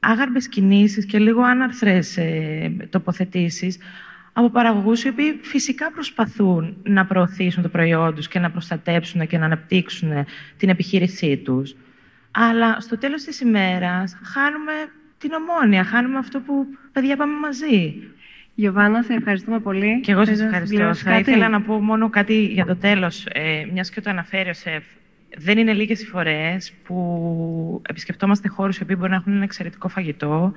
[0.00, 3.78] άγαρμπες κινήσεις και λίγο άναρθρες ε, τοποθετήσεις
[4.32, 9.38] από παραγωγούς οι οποίοι φυσικά προσπαθούν να προωθήσουν το προϊόν τους και να προστατέψουν και
[9.38, 11.76] να αναπτύξουν την επιχείρησή τους.
[12.30, 14.72] Αλλά στο τέλος της ημέρας χάνουμε
[15.18, 17.94] την ομόνια, χάνουμε αυτό που παιδιά πάμε μαζί.
[18.54, 20.00] Γιωβάνα, σε ευχαριστούμε πολύ.
[20.00, 20.74] Και εγώ σας Θες να ευχαριστώ.
[20.74, 24.10] συμπληρώσεις Θα κάτι; ήθελα να πω μόνο κάτι για το τέλος, ε, μιας και το
[24.10, 24.84] αναφέρει ο ΣΕΦ.
[25.36, 29.88] Δεν είναι λίγες οι φορές που επισκεπτόμαστε χώρους οι οποίοι μπορεί να έχουν ένα εξαιρετικό
[29.88, 30.52] φαγητό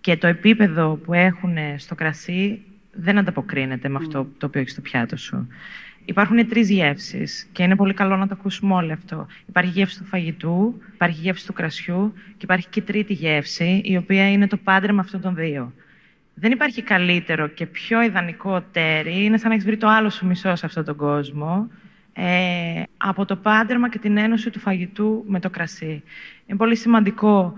[0.00, 2.60] και το επίπεδο που έχουν στο κρασί
[2.92, 5.48] δεν ανταποκρίνεται με αυτό το οποίο έχεις στο πιάτο σου.
[6.04, 9.26] Υπάρχουν τρεις γεύσεις και είναι πολύ καλό να το ακούσουμε όλοι αυτό.
[9.46, 14.30] Υπάρχει γεύση του φαγητού, υπάρχει γεύση του κρασιού και υπάρχει και τρίτη γεύση, η οποία
[14.30, 15.72] είναι το πάντρεμα αυτών των δύο.
[16.34, 20.26] Δεν υπάρχει καλύτερο και πιο ιδανικό τέρι, είναι σαν να έχεις βρει το άλλο σου
[20.26, 21.70] μισό σε αυτόν τον κόσμο,
[22.12, 26.02] ε, από το πάντρεμα και την ένωση του φαγητού με το κρασί.
[26.46, 27.54] Είναι πολύ σημαντικό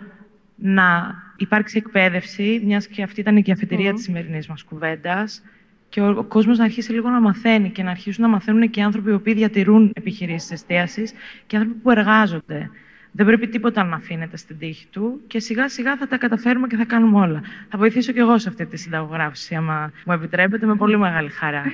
[0.55, 3.95] να υπάρξει εκπαίδευση, μιας και αυτή ήταν η αφετηρία mm.
[3.95, 5.43] της σημερινής μας κουβέντας,
[5.89, 8.81] και ο, ο κόσμος να αρχίσει λίγο να μαθαίνει και να αρχίσουν να μαθαίνουν και
[8.81, 11.13] οι άνθρωποι οι οποίοι διατηρούν επιχειρήσεις εστίασης
[11.47, 12.71] και άνθρωποι που εργάζονται.
[13.17, 16.77] Δεν πρέπει τίποτα να αφήνεται στην τύχη του και σιγά σιγά θα τα καταφέρουμε και
[16.77, 17.43] θα κάνουμε όλα.
[17.69, 21.63] Θα βοηθήσω κι εγώ σε αυτή τη συνταγογράφηση, άμα μου επιτρέπετε, με πολύ μεγάλη χαρά.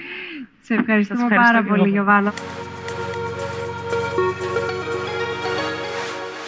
[0.62, 2.32] Σε ευχαριστούμε πάρα πολύ, Γιωβάνα.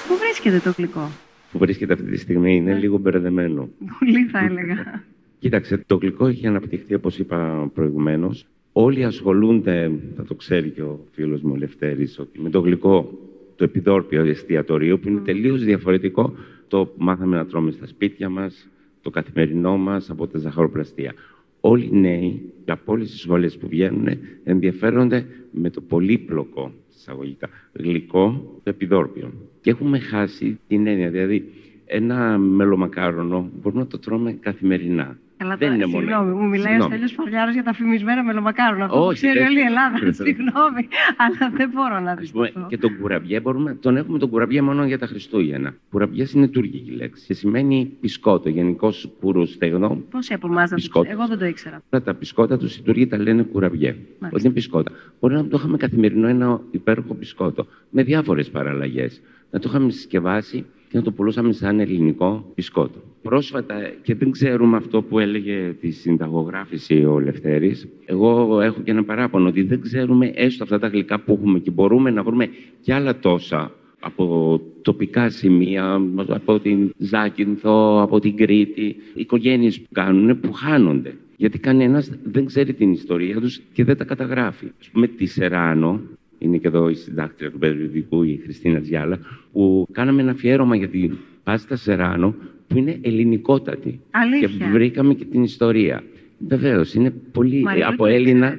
[0.09, 1.11] Πού βρίσκεται το γλυκό;
[1.53, 3.69] Που βρίσκεται αυτή τη στιγμή είναι λίγο μπερδεμένο.
[3.99, 5.05] Πολύ θα έλεγα.
[5.39, 8.47] Κοίταξε, το γλυκό έχει αναπτυχθεί, όπως είπα προηγουμένως.
[8.73, 13.19] Όλοι ασχολούνται, θα το ξέρει και ο φίλος μου ο Λευτέρης, ότι με το γλυκό,
[13.63, 16.35] το επιδόρπιο εστιατορείο, που είναι τελείως διαφορετικό,
[16.69, 18.69] το μάθαμε να τρώμε στα σπίτια μας,
[19.03, 21.15] το καθημερινό μας, από τα ζαχαροπλαστεία.
[21.61, 24.09] Όλοι οι νέοι, από όλες τις σχολές που βγαίνουν,
[24.45, 29.33] ενδιαφέρονται με το πολύπλοκο εισαγωγικά γλυκό το επιδόρπιο.
[29.61, 31.11] Και έχουμε χάσει την έννοια.
[31.11, 31.53] Δηλαδή,
[31.87, 35.19] ένα μελομακάρονο μπορούμε να το τρώμε καθημερινά.
[35.43, 36.07] Καλά, δεν είναι μόνο.
[36.07, 38.85] Συγγνώμη, μου μιλάει ο Στέλιος Φαριάρος για τα φημισμένα μελομακάρονα.
[38.85, 40.13] Αυτό Όχι, ξέρει όλη η Ελλάδα.
[40.13, 42.31] Συγγνώμη, αλλά δεν μπορώ να δει.
[42.69, 45.75] Και τον κουραμπιέ μπορούμε, τον έχουμε τον κουραμπιέ μόνο για τα Χριστούγεννα.
[45.91, 50.03] Κουραμπιές είναι τουρκική λέξη και σημαίνει πισκότο, γενικός πουρού στεγνό.
[50.11, 50.69] Πώς από εμά
[51.07, 51.83] Εγώ δεν το ήξερα.
[51.89, 53.97] Τα πισκότα τους οι Τούρκοι τα λένε κουραμπιέ.
[54.33, 54.91] Ότι είναι πισκότα.
[55.21, 59.23] Μπορεί να το είχαμε καθημερινό ένα υπέροχο πισκότο με διάφορες παραλλαγές.
[59.51, 62.99] Να το είχαμε συσκευάσει και να το πουλούσαμε σαν ελληνικό μπισκότο.
[63.23, 69.05] Πρόσφατα, και δεν ξέρουμε αυτό που έλεγε τη συνταγογράφηση ο Λευτέρης, εγώ έχω και ένα
[69.05, 72.49] παράπονο ότι δεν ξέρουμε έστω αυτά τα γλυκά που έχουμε και μπορούμε να βρούμε
[72.81, 80.41] και άλλα τόσα από τοπικά σημεία, από την Ζάκυνθο, από την Κρήτη, οικογένειες που κάνουν,
[80.41, 81.15] που χάνονται.
[81.37, 84.67] Γιατί κανένας δεν ξέρει την ιστορία τους και δεν τα καταγράφει.
[84.81, 86.01] Ας πούμε, τη Σεράνο,
[86.43, 89.19] είναι και εδώ η συντάκτρια του περιοδικού, η Χριστίνα Τζιάλα,
[89.53, 92.35] που κάναμε ένα αφιέρωμα για την πάστα Σεράνο,
[92.67, 94.01] που είναι ελληνικότατη.
[94.11, 94.49] Αλήθεια.
[94.49, 96.03] Και βρήκαμε και την ιστορία.
[96.39, 98.57] Βεβαίως, είναι πολύ από Έλληνα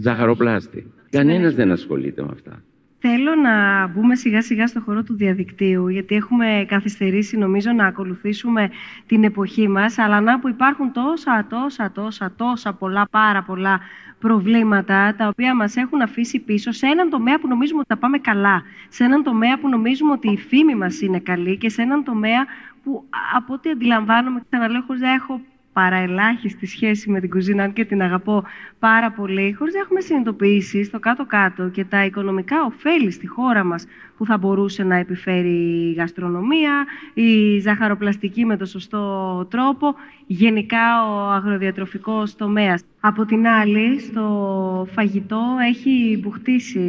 [0.00, 0.86] ζαχαροπλάστη.
[1.10, 2.62] Κανένας δεν ασχολείται με αυτά.
[3.00, 8.70] Θέλω να μπούμε σιγά σιγά στο χώρο του διαδικτύου, γιατί έχουμε καθυστερήσει νομίζω να ακολουθήσουμε
[9.06, 13.80] την εποχή μας, αλλά να που υπάρχουν τόσα, τόσα, τόσα, τόσα πολλά, πάρα πολλά
[14.18, 18.18] προβλήματα, τα οποία μας έχουν αφήσει πίσω σε έναν τομέα που νομίζουμε ότι τα πάμε
[18.18, 22.04] καλά, σε έναν τομέα που νομίζουμε ότι η φήμη μας είναι καλή και σε έναν
[22.04, 22.46] τομέα
[22.82, 23.04] που
[23.36, 25.40] από ό,τι αντιλαμβάνομαι, ξαναλέω χωρίς να έχω
[25.72, 28.44] παραελάχιστη σχέση με την κουζίνα, αν και την αγαπώ
[28.78, 33.86] πάρα πολύ, χωρίς να έχουμε συνειδητοποιήσει στο κάτω-κάτω και τα οικονομικά ωφέλη στη χώρα μας
[34.16, 39.94] που θα μπορούσε να επιφέρει η γαστρονομία, η ζαχαροπλαστική με το σωστό τρόπο,
[40.26, 42.84] γενικά ο αγροδιατροφικός τομέας.
[43.00, 46.80] Από την άλλη, στο φαγητό έχει μπουχτίσει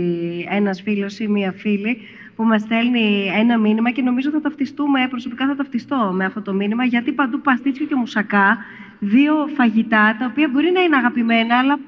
[0.50, 1.98] ένας φίλος ή μία φίλη
[2.40, 6.54] που μας στέλνει ένα μήνυμα και νομίζω θα ταυτιστούμε, προσωπικά θα ταυτιστώ με αυτό το
[6.54, 8.58] μήνυμα, γιατί παντού παστίτσιο και μουσακά,
[9.00, 11.80] δύο φαγητά, τα οποία μπορεί να είναι αγαπημένα, αλλά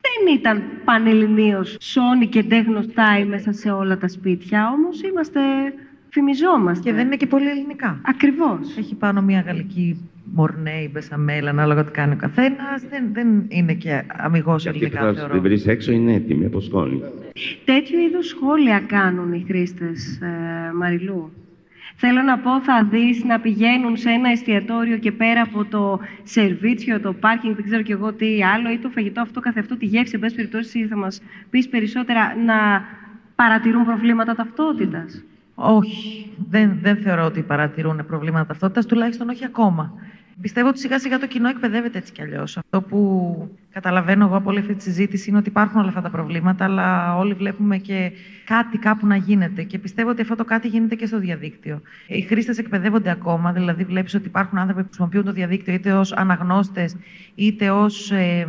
[0.00, 5.40] δεν ήταν πανελληνίως σόνι και γνωστά μέσα σε όλα τα σπίτια, όμως είμαστε,
[6.18, 6.82] φημιζόμαστε.
[6.88, 8.00] Και δεν είναι και πολύ ελληνικά.
[8.02, 8.76] Ακριβώς.
[8.78, 12.82] Έχει πάνω μια γαλλική μορνέ ή μπεσαμέλ, ανάλογα τι κάνει ο καθένας.
[12.90, 15.00] Δεν, δεν είναι και αμυγός ελληνικά.
[15.00, 17.02] Γιατί θα την βρει έξω είναι έτοιμη από σκόνη.
[17.64, 21.32] Τέτοιου είδους σχόλια κάνουν οι χρήστες, ε, Μαριλού.
[22.00, 27.00] Θέλω να πω, θα δεις να πηγαίνουν σε ένα εστιατόριο και πέρα από το σερβίτσιο,
[27.00, 29.86] το πάρκινγκ, δεν ξέρω κι εγώ τι άλλο, ή το φαγητό αυτό καθε αυτό, τη
[29.86, 32.84] γεύση, εν πάση περιπτώσει, θα μας πεις περισσότερα, να
[33.34, 35.24] παρατηρούν προβλήματα ταυτότητας.
[35.60, 39.92] Όχι, δεν, δεν θεωρώ ότι παρατηρούν προβλήματα ταυτότητας, τουλάχιστον όχι ακόμα.
[40.40, 42.56] Πιστεύω ότι σιγά σιγά το κοινό εκπαιδεύεται έτσι κι αλλιώς.
[42.56, 46.10] Αυτό που καταλαβαίνω εγώ από όλη αυτή τη συζήτηση είναι ότι υπάρχουν όλα αυτά τα
[46.10, 48.12] προβλήματα, αλλά όλοι βλέπουμε και
[48.44, 49.62] κάτι κάπου να γίνεται.
[49.62, 51.80] Και πιστεύω ότι αυτό το κάτι γίνεται και στο διαδίκτυο.
[52.06, 56.12] Οι χρήστες εκπαιδεύονται ακόμα, δηλαδή βλέπεις ότι υπάρχουν άνθρωποι που χρησιμοποιούν το διαδίκτυο είτε ως
[56.12, 56.96] αναγνώστες,
[57.34, 58.48] είτε ως ε,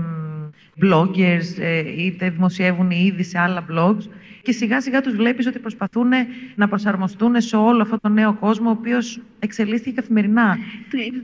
[0.82, 4.04] bloggers, ε, είτε δημοσιεύουν ήδη σε άλλα blogs
[4.50, 6.10] και σιγά σιγά τους βλέπεις ότι προσπαθούν
[6.56, 10.58] να προσαρμοστούν σε όλο αυτό το νέο κόσμο, ο οποίος εξελίσσεται καθημερινά.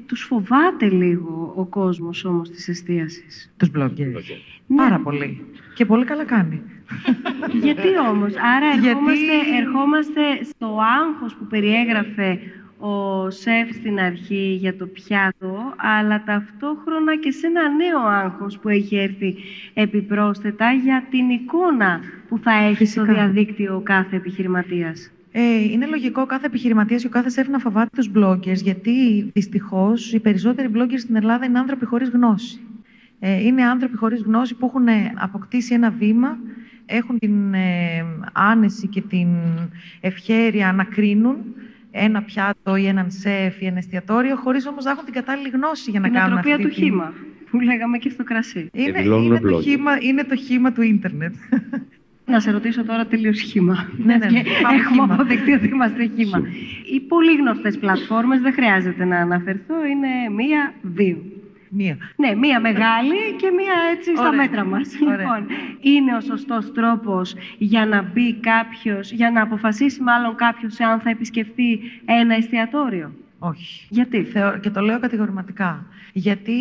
[0.06, 4.24] Τους φοβάται λίγο ο κόσμος όμως της εστίασης; Τους bloggers.
[4.68, 4.76] Ναι.
[4.76, 5.46] Πάρα πολύ.
[5.76, 6.62] Και πολύ καλά κάνει.
[7.62, 12.40] Γιατί όμως, άρα ερχόμαστε, ερχόμαστε στο άγχος που περιέγραφε
[12.80, 18.70] ο σεφ στην αρχή για το πιάτο αλλά ταυτόχρονα και σε ένα νέο άγχος που
[18.70, 19.36] έχει έρθει
[19.74, 22.00] επιπρόσθετα για την εικόνα
[22.36, 25.12] που θα έχει στο διαδίκτυο ο κάθε επιχειρηματίας.
[25.32, 28.92] Ε, είναι λογικό κάθε επιχειρηματίας και ο κάθε σεφ να φοβάται τους bloggers, γιατί
[29.34, 32.60] δυστυχώς οι περισσότεροι bloggers στην Ελλάδα είναι άνθρωποι χωρίς γνώση.
[33.20, 36.38] Ε, είναι άνθρωποι χωρίς γνώση που έχουν αποκτήσει ένα βήμα,
[36.86, 39.28] έχουν την ε, άνεση και την
[40.02, 41.38] ευχέρεια να κρίνουν
[41.92, 45.92] ένα πιάτο ή έναν σεφ ή ένα εστιατόριο, χωρίς όμως να έχουν την κατάλληλη γνώση
[45.92, 47.14] για να Είναι κάνουν ατροπία αυτή του την- χήμα,
[47.50, 48.70] που λέγαμε και στο κρασί.
[48.74, 49.62] Είναι, δηλώνουν είναι, το blogger.
[49.62, 51.34] χήμα, είναι το χήμα του ίντερνετ.
[52.26, 53.90] Να σε ρωτήσω τώρα τελείως χήμα.
[53.98, 54.42] Ναι, ναι, ναι.
[54.42, 55.14] Και Πάμε Έχουμε χήμα.
[55.14, 56.42] αποδεχτεί ότι είμαστε χήμα.
[56.94, 61.18] Οι πολύ γνωστές πλατφόρμες, δεν χρειάζεται να αναφερθώ, είναι μία, δύο.
[61.70, 61.98] Μία.
[62.16, 64.42] Ναι, μία μεγάλη και μία έτσι στα Ωραία.
[64.42, 64.90] μέτρα μας.
[65.06, 65.18] Ωραία.
[65.18, 65.46] Λοιπόν,
[65.80, 71.10] είναι ο σωστός τρόπος για να μπει κάποιος, για να αποφασίσει μάλλον κάποιος αν θα
[71.10, 73.88] επισκεφτεί ένα εστιατόριο; Όχι.
[73.90, 75.86] Γιατί; Θεω- και το λέω κατηγορηματικά.
[76.14, 76.54] Γιατί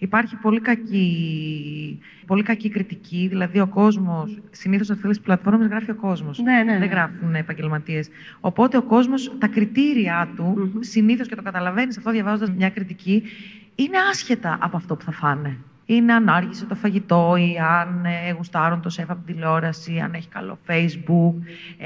[0.00, 3.26] υπάρχει πολύ κακή, πολύ κακή κριτική.
[3.28, 6.38] Δηλαδή, ο κόσμος, συνήθως σε αυτέ τι πλατφόρμες γράφει ο κόσμος.
[6.38, 6.78] Ναι, ναι, ναι.
[6.78, 8.08] Δεν γράφουν επαγγελματίες.
[8.40, 13.22] Οπότε, ο κόσμος, τα κριτήρια του, συνήθως και το καταλαβαίνεις αυτό διαβάζοντας μια κριτική,
[13.74, 15.56] είναι άσχετα από αυτό που θα φάνε.
[15.92, 20.14] Είναι αν άργησε το φαγητό ή αν ε, γουστάρουν το σεφ από την τηλεόραση, αν
[20.14, 21.34] έχει καλό facebook,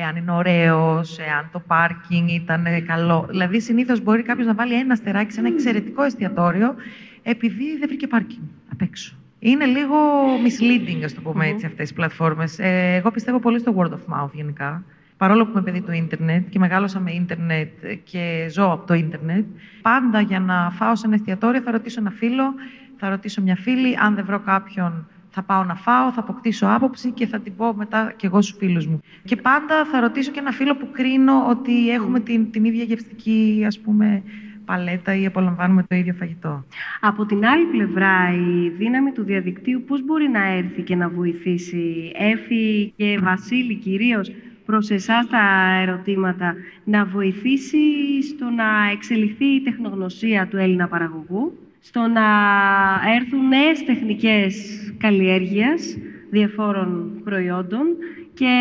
[0.08, 3.26] αν είναι ωραίος, αν το πάρκινγκ ήταν ε, καλό.
[3.30, 6.74] Δηλαδή, συνήθως μπορεί κάποιος να βάλει ένα αστεράκι σε ένα εξαιρετικό εστιατόριο
[7.22, 9.16] επειδή δεν βρήκε πάρκινγκ απ' έξω.
[9.38, 9.96] Είναι λίγο
[10.44, 12.58] misleading, ας το πούμε έτσι, αυτές οι πλατφόρμες.
[12.58, 14.84] Ε, εγώ πιστεύω πολύ στο word of mouth γενικά.
[15.16, 17.68] Παρόλο που είμαι παιδί του ίντερνετ και μεγάλωσα με ίντερνετ
[18.04, 19.44] και ζω από το ίντερνετ,
[19.82, 22.54] πάντα για να φάω σε ένα εστιατόριο θα ρωτήσω ένα φίλο,
[22.96, 23.96] θα ρωτήσω μια φίλη.
[24.00, 27.74] Αν δεν βρω κάποιον, θα πάω να φάω, θα αποκτήσω άποψη και θα την πω
[27.74, 29.00] μετά κι εγώ στους φίλους μου.
[29.24, 33.64] Και πάντα θα ρωτήσω και ένα φίλο που κρίνω ότι έχουμε την, την ίδια γευστική,
[33.66, 34.22] ας πούμε,
[34.64, 36.64] παλέτα ή απολαμβάνουμε το ίδιο φαγητό.
[37.00, 42.12] Από την άλλη πλευρά, η δύναμη του διαδικτύου πώς μπορεί να έρθει και να βοηθήσει
[42.18, 44.32] Έφη και Βασίλη κυρίως
[44.66, 47.78] προς εσάς τα ερωτήματα, να βοηθήσει
[48.22, 52.26] στο να εξελιχθεί η τεχνογνωσία του Έλληνα παραγωγού, στο να
[53.14, 54.54] έρθουν νέες τεχνικές
[54.98, 55.96] καλλιέργειας
[56.30, 57.86] διαφόρων προϊόντων
[58.34, 58.54] και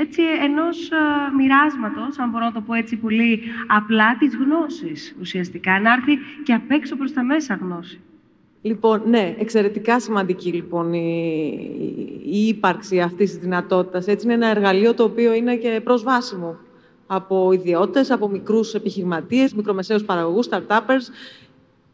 [0.00, 5.80] έτσι ενός α, μοιράσματος, αν μπορώ να το πω έτσι πολύ απλά, της γνώσης ουσιαστικά.
[5.80, 8.00] Να έρθει και απ' έξω προς τα μέσα γνώση.
[8.62, 11.00] Λοιπόν, ναι, εξαιρετικά σημαντική λοιπόν η,
[12.24, 14.06] η ύπαρξη αυτής της δυνατότητας.
[14.06, 16.56] Έτσι είναι ένα εργαλείο το οποίο είναι και προσβάσιμο
[17.06, 21.02] από ιδιώτες, από μικρούς επιχειρηματίες, μικρομεσαίους παραγωγούς, startuppers.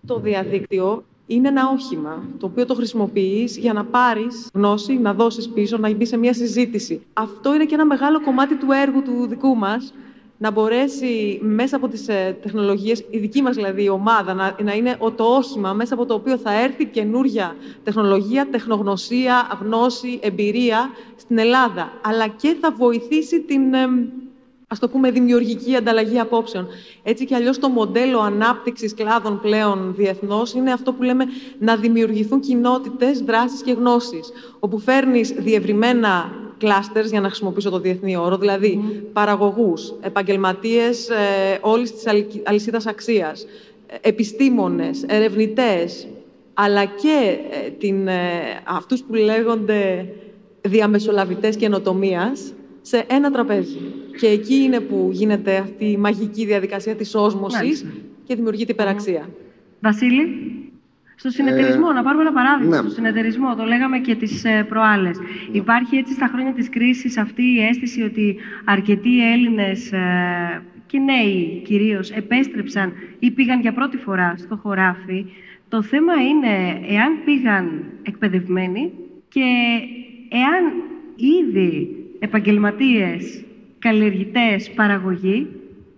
[0.07, 5.48] Το διαδίκτυο είναι ένα όχημα το οποίο το χρησιμοποιείς για να πάρεις γνώση, να δώσεις
[5.48, 7.03] πίσω, να μπει σε μια συζήτηση.
[7.12, 9.94] Αυτό είναι και ένα μεγάλο κομμάτι του έργου του δικού μας,
[10.38, 14.75] να μπορέσει μέσα από τις ε, τεχνολογίες, η δική μας δηλαδή η ομάδα, να, να
[14.75, 20.90] είναι ο, το όχημα μέσα από το οποίο θα έρθει καινούρια τεχνολογία, τεχνογνωσία, γνώση, εμπειρία
[21.16, 21.92] στην Ελλάδα.
[22.05, 23.87] Αλλά και θα βοηθήσει την, ε,
[24.68, 26.66] ας το πούμε, δημιουργική ανταλλαγή απόψεων.
[27.03, 31.25] Έτσι κι αλλιώς το μοντέλο ανάπτυξης κλάδων πλέον διεθνώς είναι αυτό που λέμε
[31.59, 38.16] να δημιουργηθούν κοινότητες, δράσεις και γνώσεις, όπου φέρνεις διευρυμένα clusters, για να χρησιμοποιήσω το διεθνή
[38.16, 38.81] όρο, δηλαδή
[39.12, 41.14] παραγωγούς, επαγγελματίες ε,
[41.61, 43.46] όλης της αλ- αλυσίδας αξίας,
[43.87, 46.07] ε, επιστήμονες, ερευνητές,
[46.55, 48.12] αλλά και ε, την, ε,
[48.64, 50.09] αυτούς που λέγονται
[50.61, 53.79] διαμεσολαβητές καινοτομίας σε ένα τραπέζι.
[54.20, 57.88] Και εκεί είναι που γίνεται αυτή η μαγική διαδικασία της όσμωσης Μάλιστα.
[58.24, 59.29] και δημιουργείται υπεραξία.
[59.81, 60.27] Βασίλη,
[61.16, 62.77] στο συνεταιρισμό, να πάρουμε ένα παράδειγμα.
[62.77, 62.83] ναι.
[62.83, 65.18] Στο συνεταιρισμό, το λέγαμε και τις ε, προάλλες.
[65.53, 71.62] Υπάρχει έτσι στα χρόνια της κρίσης αυτή η αίσθηση ότι αρκετοί Έλληνες ε, και νέοι
[71.64, 75.27] κυρίως επέστρεψαν ή πήγαν για πρώτη φορά στο χωράφι.
[75.68, 78.92] Το θέμα είναι εάν πήγαν εκπαιδευμένοι
[79.29, 79.44] και
[80.29, 80.72] εάν
[81.16, 83.44] ήδη επαγγελματίες,
[83.79, 85.46] καλλιεργητές, παραγωγοί,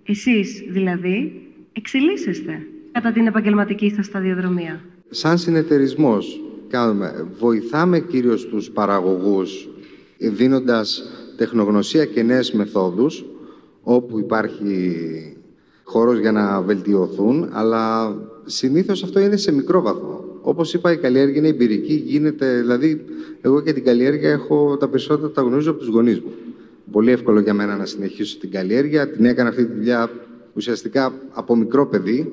[0.07, 4.81] εσείς δηλαδή, εξελίσσεστε κατά την επαγγελματική σας σταδιοδρομία.
[5.11, 9.69] Σαν συνεταιρισμός κάνουμε, βοηθάμε κυρίως τους παραγωγούς
[10.19, 11.03] ε, δίνοντας
[11.37, 13.25] τεχνογνωσία και νέες μεθόδους
[13.83, 15.37] όπου υπάρχει
[15.85, 18.15] χώρος για να βελτιωθούν, αλλά
[18.45, 20.25] συνήθως αυτό είναι σε μικρό βαθμό.
[20.43, 23.05] Όπως είπα, η καλλιέργεια είναι εμπειρική, γίνεται, δηλαδή,
[23.41, 26.33] εγώ και την καλλιέργεια έχω τα περισσότερα τα γνωρίζω από τους γονείς μου.
[26.91, 29.11] Πολύ εύκολο για μένα να συνεχίσω την καλλιέργεια.
[29.11, 30.11] Την έκανα αυτή τη δουλειά
[30.55, 32.33] ουσιαστικά από μικρό παιδί.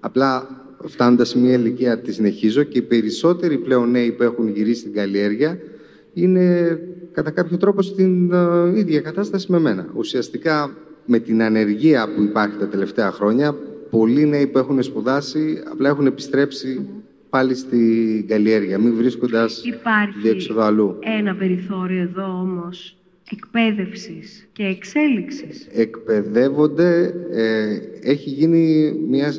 [0.00, 4.80] Απλά φτάνοντας σε μια ηλικία τη συνεχίζω και οι περισσότεροι πλέον νέοι που έχουν γυρίσει
[4.80, 5.58] στην καλλιέργεια
[6.12, 6.78] είναι
[7.12, 9.86] κατά κάποιο τρόπο στην ε, ίδια κατάσταση με μένα.
[9.94, 13.54] Ουσιαστικά με την ανεργία που υπάρχει τα τελευταία χρόνια
[13.90, 16.88] πολλοί νέοι που έχουν σπουδάσει απλά έχουν επιστρέψει
[17.30, 19.62] πάλι στην καλλιέργεια, μην βρίσκοντας
[20.22, 20.96] διέξοδο αλλού.
[21.00, 22.96] ένα περιθώριο εδώ όμως
[23.32, 25.66] εκπαίδευσης και εξέλιξης.
[25.72, 29.34] Εκπαιδεύονται, ε, έχει γίνει μια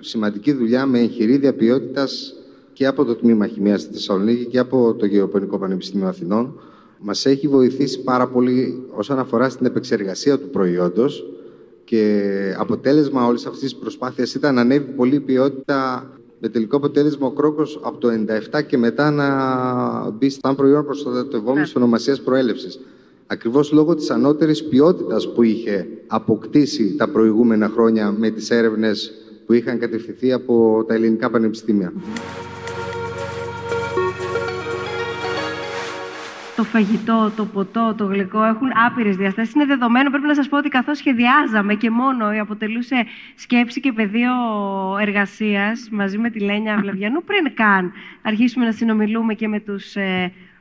[0.00, 2.34] σημαντική δουλειά με εγχειρίδια ποιότητας
[2.72, 6.60] και από το Τμήμα Χημίας στη Θεσσαλονίκη και από το Γεωπονικό Πανεπιστήμιο Αθηνών.
[6.98, 11.24] Μας έχει βοηθήσει πάρα πολύ όσον αφορά στην επεξεργασία του προϊόντος
[11.84, 17.26] και αποτέλεσμα όλης αυτής της προσπάθειας ήταν να ανέβει πολύ η ποιότητα με τελικό αποτέλεσμα
[17.26, 18.08] ο κρόκος από το
[18.52, 21.82] 97 και μετά να μπει σαν προϊόν προστατευόμενης ναι.
[21.82, 22.80] ονομασίας προέλευσης.
[23.26, 29.12] Ακριβώς λόγω της ανώτερης ποιότητας που είχε αποκτήσει τα προηγούμενα χρόνια με τις έρευνες
[29.46, 31.92] που είχαν κατευθυνθεί από τα ελληνικά πανεπιστήμια.
[36.56, 39.54] το φαγητό, το ποτό, το γλυκό έχουν άπειρες διαστάσεις.
[39.54, 44.32] Είναι δεδομένο, πρέπει να σας πω ότι καθώς σχεδιάζαμε και μόνο αποτελούσε σκέψη και πεδίο
[45.00, 49.94] εργασίας μαζί με τη Λένια Βλαβιανού, πριν καν αρχίσουμε να συνομιλούμε και με τους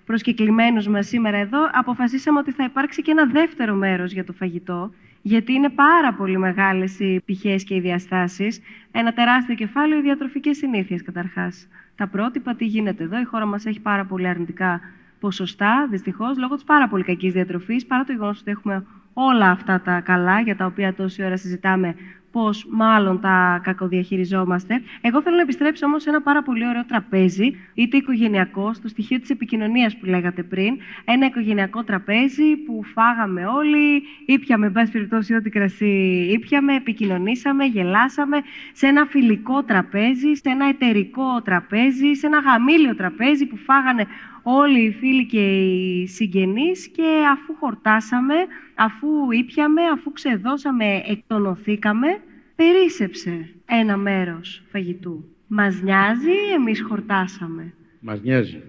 [0.06, 4.34] ε, προσκεκλημένους μας σήμερα εδώ, αποφασίσαμε ότι θα υπάρξει και ένα δεύτερο μέρος για το
[4.34, 4.92] φαγητό.
[5.22, 8.62] Γιατί είναι πάρα πολύ μεγάλες οι πτυχέ και οι διαστάσεις.
[8.92, 11.68] Ένα τεράστιο κεφάλαιο, οι διατροφικές συνήθειες καταρχάς.
[11.96, 13.20] Τα πρότυπα, τι γίνεται εδώ.
[13.20, 14.82] Η χώρα μας έχει πάρα πολύ αρνητικά
[15.20, 19.82] ποσοστά, δυστυχώς, λόγω της πάρα πολύ κακής διατροφής, παρά το γεγονός ότι έχουμε όλα αυτά
[19.82, 21.96] τα καλά για τα οποία τόση ώρα συζητάμε
[22.36, 24.82] πώς μάλλον τα κακοδιαχειριζόμαστε.
[25.02, 29.20] Εγώ θέλω να επιστρέψω όμως σε ένα πάρα πολύ ωραίο τραπέζι, είτε οικογενειακό, στο στοιχείο
[29.20, 30.78] της επικοινωνίας που λέγατε πριν.
[31.06, 38.38] Ένα οικογενειακό τραπέζι που φάγαμε όλοι, ήπιαμε, εν πάση περιπτώσει, ό,τι κρασί ήπιαμε, επικοινωνήσαμε, γελάσαμε
[38.74, 44.06] σε ένα φιλικό τραπέζι, σε ένα εταιρικό τραπέζι, σε ένα γαμήλιο τραπέζι που φάγανε
[44.48, 48.34] όλοι οι φίλοι και οι συγγενείς και αφού χορτάσαμε,
[48.76, 52.08] αφού ήπιαμε, αφού ξεδώσαμε, εκτονωθήκαμε,
[52.56, 55.26] περίσεψε ένα μέρος φαγητού.
[55.48, 57.74] Μας νοιάζει, εμείς χορτάσαμε.
[58.00, 58.62] Μας νοιάζει.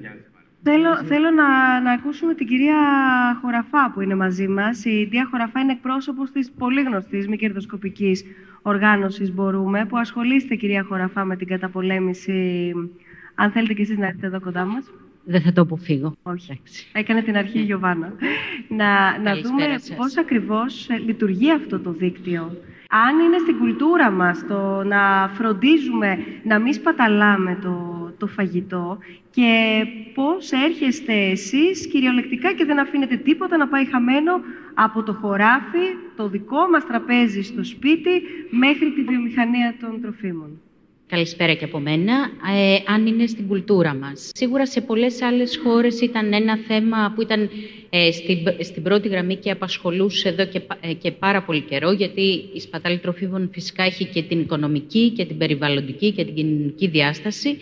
[0.62, 2.76] Θέλω, θέλω να, να ακούσουμε την κυρία
[3.42, 4.84] Χωραφά που είναι μαζί μας.
[4.84, 8.24] Η κυρία Χωραφά είναι εκπρόσωπος της πολύ γνωστής μη κερδοσκοπικής
[8.62, 12.72] οργάνωσης Μπορούμε, που ασχολείστε κυρία Χωραφά με την καταπολέμηση.
[13.34, 14.92] Αν θέλετε και εσείς να έρθετε εδώ κοντά μας.
[15.28, 16.16] Δεν θα το αποφύγω.
[16.22, 16.60] Όχι.
[16.92, 18.12] Έκανε την αρχή η Γιωβάνα.
[18.68, 19.64] να, να δούμε
[19.96, 22.56] πώς ακριβώς ε, λειτουργεί αυτό το δίκτυο.
[22.88, 28.98] Αν είναι στην κουλτούρα μας το να φροντίζουμε να μην σπαταλάμε το, το φαγητό
[29.30, 29.82] και
[30.14, 34.32] πώς έρχεστε εσείς κυριολεκτικά και δεν αφήνετε τίποτα να πάει χαμένο
[34.74, 35.86] από το χωράφι,
[36.16, 40.60] το δικό μας τραπέζι στο σπίτι, μέχρι τη βιομηχανία των τροφίμων.
[41.08, 42.12] Καλησπέρα και από μένα.
[42.56, 44.30] Ε, αν είναι στην κουλτούρα μας.
[44.34, 47.50] Σίγουρα σε πολλές άλλες χώρες ήταν ένα θέμα που ήταν
[47.90, 52.48] ε, στην, στην πρώτη γραμμή και απασχολούσε εδώ και, ε, και πάρα πολύ καιρό, γιατί
[52.52, 57.58] η σπατάλη τροφίμων φυσικά έχει και την οικονομική και την περιβαλλοντική και την κοινωνική διάσταση.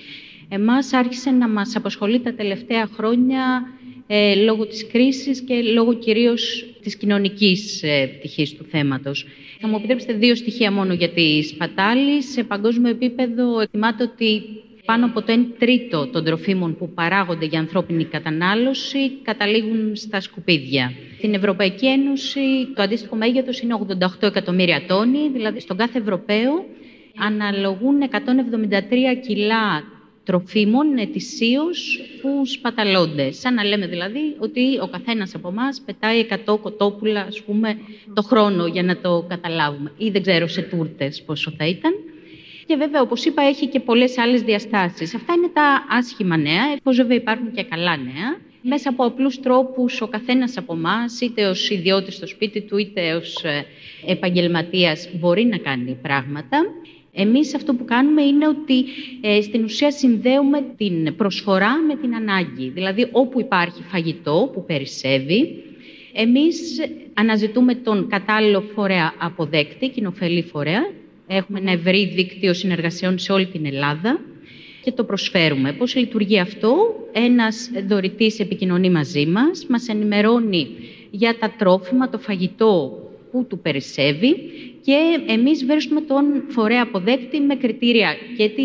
[0.48, 3.72] Εμάς άρχισε να μας απασχολεί τα τελευταία χρόνια
[4.06, 9.26] ε, λόγω της κρίσης και λόγω κυρίως της κοινωνικής ε, πτυχής του θέματος.
[9.60, 12.22] Θα μου επιτρέψετε δύο στοιχεία μόνο για τη σπατάλη.
[12.22, 14.42] Σε παγκόσμιο επίπεδο εκτιμάται ότι
[14.84, 20.92] πάνω από το 1 τρίτο των τροφίμων που παράγονται για ανθρώπινη κατανάλωση καταλήγουν στα σκουπίδια.
[21.16, 22.40] Στην Ευρωπαϊκή Ένωση
[22.74, 26.64] το αντίστοιχο μέγεθος είναι 88 εκατομμύρια τόνοι, δηλαδή στον κάθε Ευρωπαίο
[27.18, 28.16] αναλογούν 173
[29.26, 29.93] κιλά
[30.24, 33.32] τροφίμων ετησίως που σπαταλώνται.
[33.32, 37.78] Σαν να λέμε δηλαδή ότι ο καθένας από εμάς πετάει 100 κοτόπουλα ας πούμε,
[38.14, 39.92] το χρόνο για να το καταλάβουμε.
[39.96, 41.92] Ή δεν ξέρω σε τούρτες πόσο θα ήταν.
[42.66, 45.14] Και βέβαια, όπως είπα, έχει και πολλές άλλες διαστάσεις.
[45.14, 48.52] Αυτά είναι τα άσχημα νέα, εφόσον βέβαια υπάρχουν και καλά νέα.
[48.62, 53.14] Μέσα από απλούς τρόπους ο καθένας από εμάς, είτε ως ιδιώτης στο σπίτι του, είτε
[53.14, 53.64] ως ε,
[54.06, 56.58] επαγγελματίας, μπορεί να κάνει πράγματα.
[57.16, 58.84] Εμείς αυτό που κάνουμε είναι ότι
[59.20, 62.68] ε, στην ουσία συνδέουμε την προσφορά με την ανάγκη.
[62.68, 65.64] Δηλαδή όπου υπάρχει φαγητό που περισσεύει,
[66.12, 66.80] εμείς
[67.14, 70.82] αναζητούμε τον κατάλληλο φορέα αποδέκτη, κοινοφελή φορέα.
[71.26, 74.20] Έχουμε ένα ευρύ δίκτυο συνεργασιών σε όλη την Ελλάδα
[74.82, 75.72] και το προσφέρουμε.
[75.72, 76.76] Πώς λειτουργεί αυτό;
[77.12, 80.68] Ένας δωρητής επικοινωνεί μαζί μας, μας ενημερώνει
[81.10, 83.03] για τα τρόφιμα, το φαγητό
[83.34, 84.36] που του περισσεύει
[84.80, 88.62] και εμείς βρίσκουμε τον φορέα αποδέκτη με κριτήρια και τη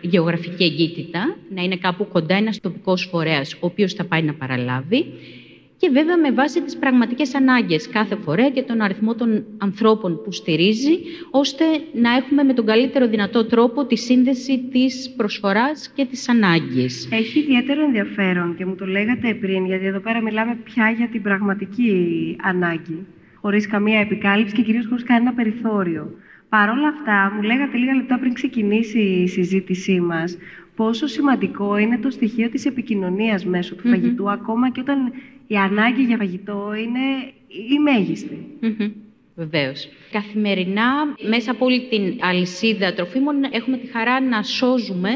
[0.00, 5.04] γεωγραφική εγκύτητα, να είναι κάπου κοντά ένας τοπικός φορέας ο οποίος θα πάει να παραλάβει
[5.76, 10.32] και βέβαια με βάση τις πραγματικές ανάγκες κάθε φορέα και τον αριθμό των ανθρώπων που
[10.32, 10.98] στηρίζει,
[11.30, 17.08] ώστε να έχουμε με τον καλύτερο δυνατό τρόπο τη σύνδεση της προσφοράς και της ανάγκης.
[17.12, 21.22] Έχει ιδιαίτερο ενδιαφέρον και μου το λέγατε πριν, γιατί εδώ πέρα μιλάμε πια για την
[21.22, 23.06] πραγματική ανάγκη
[23.46, 26.10] χωρίς καμία επικάλυψη και κυρίως χωρίς κανένα περιθώριο.
[26.48, 30.38] Παρ' όλα αυτά, μου λέγατε λίγα λεπτά πριν ξεκινήσει η συζήτησή μας,
[30.76, 35.12] πόσο σημαντικό είναι το στοιχείο της επικοινωνίας μέσω του φαγητού, ακόμα και όταν
[35.46, 37.04] η ανάγκη για φαγητό είναι
[37.74, 38.46] η μεγιστη
[39.34, 39.88] Βεβαίως.
[40.10, 40.90] Καθημερινά,
[41.28, 45.10] μέσα από όλη την αλυσίδα τροφίμων, έχουμε τη χαρά να σώζουμε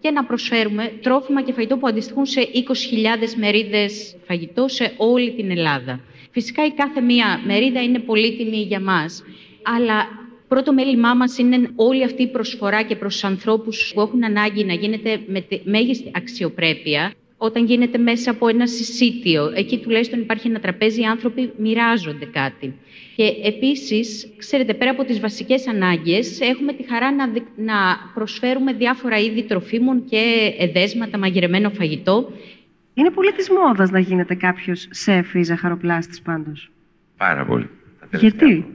[0.00, 5.50] και να προσφέρουμε τρόφιμα και φαγητό που αντιστοιχούν σε 20.000 μερίδες φαγητό σε όλη την
[5.50, 6.00] Ελλάδα.
[6.32, 9.24] Φυσικά η κάθε μία μερίδα είναι πολύτιμη για μας,
[9.62, 10.08] αλλά
[10.48, 14.64] πρώτο μέλημά μας είναι όλη αυτή η προσφορά και προς τους ανθρώπους που έχουν ανάγκη
[14.64, 17.12] να γίνεται με τη μέγιστη αξιοπρέπεια
[17.44, 19.52] όταν γίνεται μέσα από ένα συσίτιο.
[19.54, 22.74] Εκεί τουλάχιστον υπάρχει ένα τραπέζι, οι άνθρωποι μοιράζονται κάτι.
[23.16, 27.26] Και επίσης, ξέρετε, πέρα από τις βασικές ανάγκες, έχουμε τη χαρά να,
[27.56, 27.74] να
[28.14, 32.32] προσφέρουμε διάφορα είδη τροφίμων και εδέσματα, μαγειρεμένο φαγητό.
[32.94, 36.70] Είναι πολύ της μόδας να γίνεται κάποιος σεφ ή ζαχαροπλάστης πάντως.
[37.16, 37.68] Πάρα πολύ.
[38.18, 38.66] Γιατί;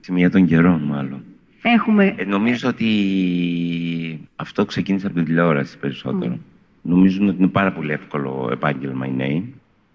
[0.00, 1.24] Σημεία των καιρών, μάλλον.
[1.62, 2.14] Έχουμε...
[2.18, 6.38] Ε, νομίζω ότι αυτό ξεκίνησε από την τηλεόραση περισσότερο.
[6.82, 9.54] Νομίζουν ότι είναι πάρα πολύ εύκολο επάγγελμα οι νέοι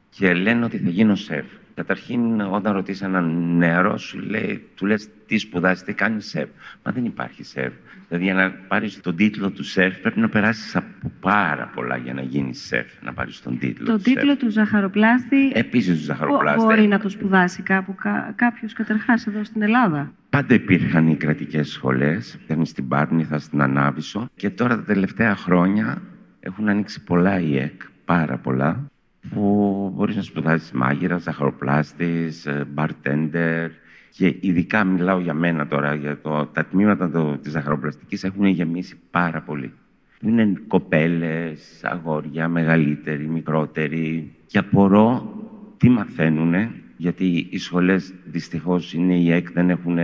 [0.09, 1.45] και λένε ότι θα γίνω σεφ.
[1.79, 6.49] Καταρχήν, όταν ρωτήσει έναν νεαρό, σου λέει, του λες τι σπουδάζει, τι κάνει σεφ.
[6.83, 7.73] Μα δεν υπάρχει σεφ.
[8.07, 12.13] Δηλαδή, για να πάρεις τον τίτλο του σεφ, πρέπει να περάσεις από πάρα πολλά για
[12.13, 12.87] να γίνεις σεφ.
[13.01, 14.39] Να πάρεις τον τίτλο τον του τίτλο σεφ.
[14.39, 15.51] του ζαχαροπλάστη.
[15.53, 16.63] Επίσης, του ζαχαροπλάστη.
[16.63, 20.11] Μπορεί να το σπουδάσει κάπου κα, κάποιος καταρχάς εδώ στην Ελλάδα.
[20.29, 22.39] Πάντα υπήρχαν οι κρατικές σχολές.
[22.45, 24.29] Ήταν στην Πάρνηθα, στην Ανάβησο.
[24.35, 26.01] Και τώρα τα τελευταία χρόνια
[26.39, 28.89] έχουν ανοίξει πολλά ΙΕΚ, πάρα πολλά,
[29.29, 33.69] που μπορείς να σπουδάσεις μάγειρα, ζαχαροπλάστης, ε, bartender
[34.09, 38.99] και ειδικά μιλάω για μένα τώρα, για το, τα τμήματα το, της ζαχαροπλαστικής έχουν γεμίσει
[39.11, 39.73] πάρα πολύ.
[40.21, 45.33] Είναι κοπέλες, αγόρια, μεγαλύτεροι, μικρότεροι και απορώ
[45.77, 49.97] τι μαθαίνουνε, γιατί οι σχολές δυστυχώς είναι η ΕΚ, δεν έχουν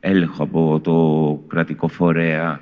[0.00, 2.60] έλεγχο από το κρατικό φορέα,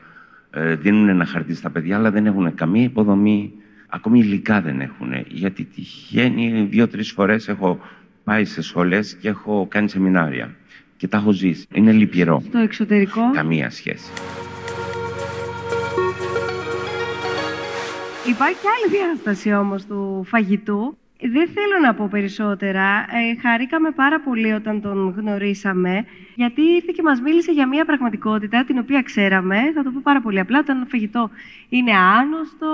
[0.51, 3.53] ε, δίνουν ένα χαρτί στα παιδιά, αλλά δεν έχουν καμία υποδομή.
[3.91, 5.13] Ακόμη υλικά δεν έχουν.
[5.29, 7.81] Γιατί τυχαίνει δύο-τρεις φορές έχω
[8.25, 10.55] πάει σε σχολές και έχω κάνει σεμινάρια.
[10.97, 11.67] Και τα έχω ζήσει.
[11.75, 12.43] Είναι λυπηρό.
[12.49, 14.11] Στο εξωτερικό; Καμία σχέση.
[18.29, 20.97] Υπάρχει και άλλη διάσταση όμως του φαγητού.
[21.21, 22.87] Δεν θέλω να πω περισσότερα.
[22.99, 28.65] Ε, χαρήκαμε πάρα πολύ όταν τον γνωρίσαμε, γιατί ήρθε και μας μίλησε για μια πραγματικότητα
[28.65, 29.57] την οποία ξέραμε.
[29.75, 30.59] Θα το πω πάρα πολύ απλά.
[30.59, 31.31] Όταν ένα φαγητό
[31.69, 32.69] είναι άνοστο,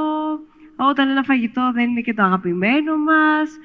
[0.76, 3.58] όταν ένα φαγητό δεν είναι και το αγαπημένο μας,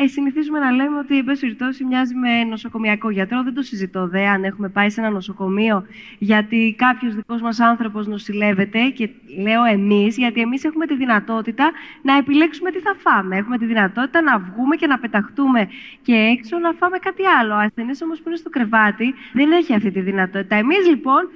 [0.00, 3.42] ε, συνηθίζουμε να λέμε ότι, εν πάση περιπτώσει, μοιάζει με νοσοκομιακό γιατρό.
[3.42, 5.86] Δεν το συζητώ δε αν έχουμε πάει σε ένα νοσοκομείο
[6.18, 8.88] γιατί κάποιος δικός μας άνθρωπος νοσηλεύεται.
[8.88, 9.10] Και
[9.42, 11.70] λέω εμείς, γιατί εμείς έχουμε τη δυνατότητα
[12.02, 13.36] να επιλέξουμε τι θα φάμε.
[13.36, 15.68] Έχουμε τη δυνατότητα να βγούμε και να πεταχτούμε
[16.02, 17.54] και έξω να φάμε κάτι άλλο.
[17.54, 20.56] Ο ασθενής όμως που είναι στο κρεβάτι δεν έχει αυτή τη δυνατότητα.
[20.56, 21.30] Εμείς λοιπόν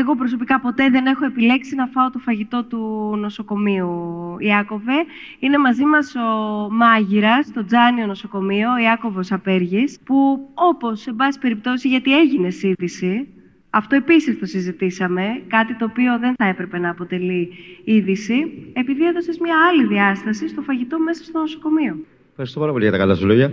[0.00, 2.78] εγώ προσωπικά ποτέ δεν έχω επιλέξει να φάω το φαγητό του
[3.18, 3.90] νοσοκομείου,
[4.38, 4.98] Ιάκωβε.
[5.38, 6.28] Είναι μαζί μας ο
[6.70, 13.28] μάγειρας στο Τζάνιο νοσοκομείο, ο Ιάκωβος Απέργης, που όπως, σε πάση περιπτώσει, γιατί έγινε είδηση,
[13.70, 17.48] αυτό επίσης το συζητήσαμε, κάτι το οποίο δεν θα έπρεπε να αποτελεί
[17.84, 21.96] είδηση, επειδή έδωσες μια άλλη διάσταση στο φαγητό μέσα στο νοσοκομείο.
[22.30, 23.52] Ευχαριστώ πάρα πολύ για τα καλά σου λόγια.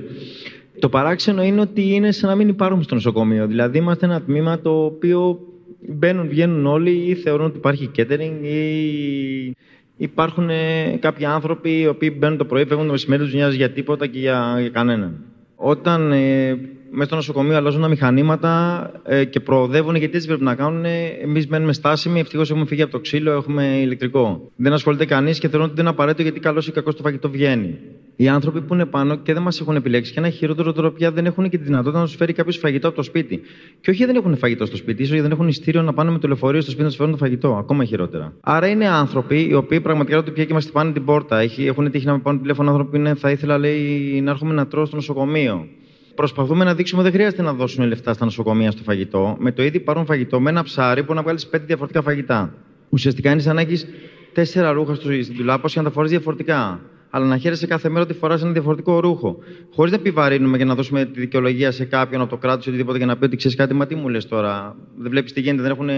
[0.79, 3.47] Το παράξενο είναι ότι είναι σαν να μην υπάρχουμε στο νοσοκομείο.
[3.47, 5.39] Δηλαδή, είμαστε ένα τμήμα το οποίο
[5.87, 9.55] μπαίνουν, βγαίνουν όλοι ή θεωρούν ότι υπάρχει catering ή
[9.97, 13.71] υπάρχουν ε, κάποιοι άνθρωποι οι οποίοι μπαίνουν το πρωί, φεύγουν το μεσημέρι, τους νοιάζει για
[13.71, 15.23] τίποτα και για, για κανέναν.
[15.55, 16.59] Όταν ε,
[16.93, 20.85] μέσα στο νοσοκομείο αλλάζουν τα μηχανήματα ε, και προοδεύουν, γιατί έτσι πρέπει να κάνουν,
[21.21, 22.19] εμείς μένουμε στάσιμοι.
[22.19, 24.51] Ευτυχώς έχουμε φύγει από το ξύλο, έχουμε ηλεκτρικό.
[24.55, 27.29] Δεν ασχολείται κανείς και θεωρούν ότι δεν είναι απαραίτητο γιατί καλός ή κακός το φαγητό
[27.29, 27.77] βγαίνει.
[28.15, 31.11] Οι άνθρωποι που είναι πάνω και δεν μας έχουν επιλέξει και ένα χειρότερο τώρα πια
[31.11, 33.41] δεν έχουν και τη δυνατότητα να τους φέρει κάποιος φαγητό από το σπίτι.
[33.81, 36.19] Και όχι δεν έχουν φαγητό στο σπίτι, ίσως γιατί δεν έχουν ειστήριο να πάνε με
[36.19, 37.55] το λεωφορείο στο σπίτι να τους φέρουν το φαγητό.
[37.55, 38.33] Ακόμα χειρότερα.
[38.41, 41.39] Άρα είναι άνθρωποι οι οποίοι πραγματικά το πια και μας πάνε την πόρτα.
[41.57, 44.85] Έχουν τύχει να με πάρουν τηλέφωνο άνθρωποι είναι, θα ήθελα λέει, να έρχομαι να τρώω
[44.85, 45.67] στο νοσοκομείο.
[46.15, 49.35] Προσπαθούμε να δείξουμε ότι δεν χρειάζεται να δώσουν λεφτά στα νοσοκομεία στο φαγητό.
[49.39, 52.53] Με το ήδη πάρουν φαγητό, με ένα ψάρι που να βγάλεις πέντε διαφορετικά φαγητά.
[52.89, 53.87] Ουσιαστικά είναι σαν να έχεις
[54.33, 56.79] τέσσερα ρούχα στην τουλάπα και να τα φορεί διαφορετικά.
[57.09, 59.37] Αλλά να χαίρεσαι κάθε μέρα ότι φοράς ένα διαφορετικό ρούχο.
[59.73, 62.97] Χωρίς να επιβαρύνουμε και να δώσουμε τη δικαιολογία σε κάποιον από το κράτος ή οτιδήποτε
[62.97, 65.61] για να πει ότι ξέρεις κάτι, μα τι μου λες τώρα; Δεν βλέπεις τι γίνεται,
[65.61, 65.89] δεν έχουν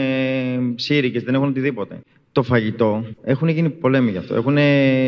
[0.76, 1.99] σύρικε, δεν έχουν οτιδήποτε.
[2.34, 4.36] Το φαγητό, έχουν γίνει πολέμοι γι' αυτό.
[4.36, 4.57] Έχουν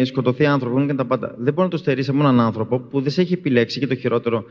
[0.03, 1.35] σκοτωθεί άνθρωποι, έχουν και τα πάντα.
[1.37, 3.95] Δεν μπορεί να το στερήσει από έναν άνθρωπο που δεν σε έχει επιλέξει και το
[3.95, 4.43] χειρότερο,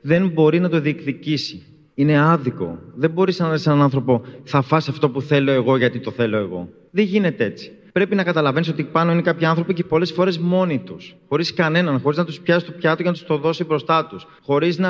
[0.00, 1.62] δεν μπορεί να το διεκδικήσει.
[1.94, 2.78] Είναι άδικο.
[2.94, 6.36] Δεν μπορείς να λες έναν άνθρωπο, θα φας αυτό που θέλω εγώ γιατί το θέλω
[6.36, 6.68] εγώ.
[6.90, 7.70] Δεν γίνεται έτσι.
[7.92, 11.16] Πρέπει να καταλαβαίνεις ότι πάνω είναι κάποιοι άνθρωποι και πολλές φορές μόνοι τους.
[11.28, 14.26] Χωρίς κανέναν, χωρίς να τους πιάσει το πιάτο και να τους το δώσει μπροστά τους.
[14.42, 14.88] Χωρίς να,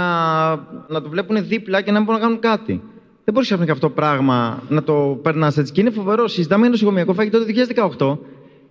[0.89, 2.83] να το βλέπουν δίπλα και να μην μπορούν να κάνουν κάτι.
[3.25, 5.73] Δεν μπορείς ξαφνικά αυτό το πράγμα να το περνάς έτσι.
[5.73, 6.29] Και είναι φοβερό.
[6.29, 7.45] Συζητάμε για νοσοκομιακό φαγητό το
[7.99, 8.19] 2018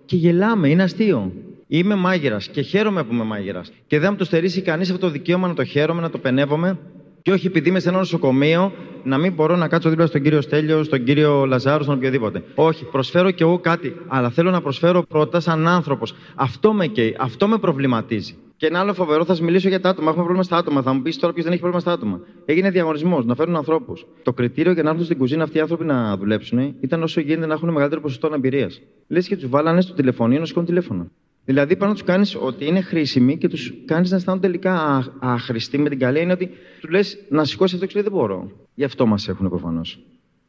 [0.04, 0.68] και γελάμε.
[0.68, 1.32] Είναι αστείο.
[1.66, 3.72] Είμαι μάγειρας και χαίρομαι που είμαι μάγειρας.
[3.86, 6.78] Και δεν μου το στερήσει κανείς αυτό το δικαίωμα να το χαίρομαι, να το πενεύομαι.
[7.22, 8.72] Και όχι επειδή είμαι σε ένα νοσοκομείο
[9.04, 12.42] να μην μπορώ να κάτσω δίπλα στον κύριο Στέλιο, στον κύριο Λαζάρο, στον οποιοδήποτε.
[12.54, 13.96] Όχι, προσφέρω κι εγώ κάτι.
[14.08, 16.14] Αλλά θέλω να προσφέρω πρώτα σαν άνθρωπος.
[16.34, 18.34] Αυτό με καίει, αυτό με προβληματίζει.
[18.62, 20.08] Και ένα άλλο φοβερό, θα σα μιλήσω για τα άτομα.
[20.08, 20.82] Έχουμε πρόβλημα στα άτομα.
[20.82, 22.20] Θα μου πεις τώρα ποιος δεν έχει πρόβλημα στα άτομα.
[22.44, 24.06] Έγινε διαγωνισμός να φέρουν ανθρώπους.
[24.22, 27.46] Το κριτήριο για να έρθουν στην κουζίνα αυτοί οι άνθρωποι να δουλέψουν ήταν όσο γίνεται
[27.46, 28.80] να έχουν μεγαλύτερο ποσοστό αναπηρίας.
[29.08, 31.10] Λες και τους βάλανε στο τηλεφωνείο να σηκώνουν τηλέφωνο.
[31.44, 35.78] Δηλαδή, πάνω να τους κάνεις ότι είναι χρήσιμοι και τους κάνεις να αισθάνονται τελικά άχρηστοι
[35.78, 36.50] με την καλή είναι ότι
[36.80, 38.50] του λες να σηκώσει αυτό και λέει δεν μπορώ.
[38.74, 39.98] Γι' αυτό μας έχουν προφανώς.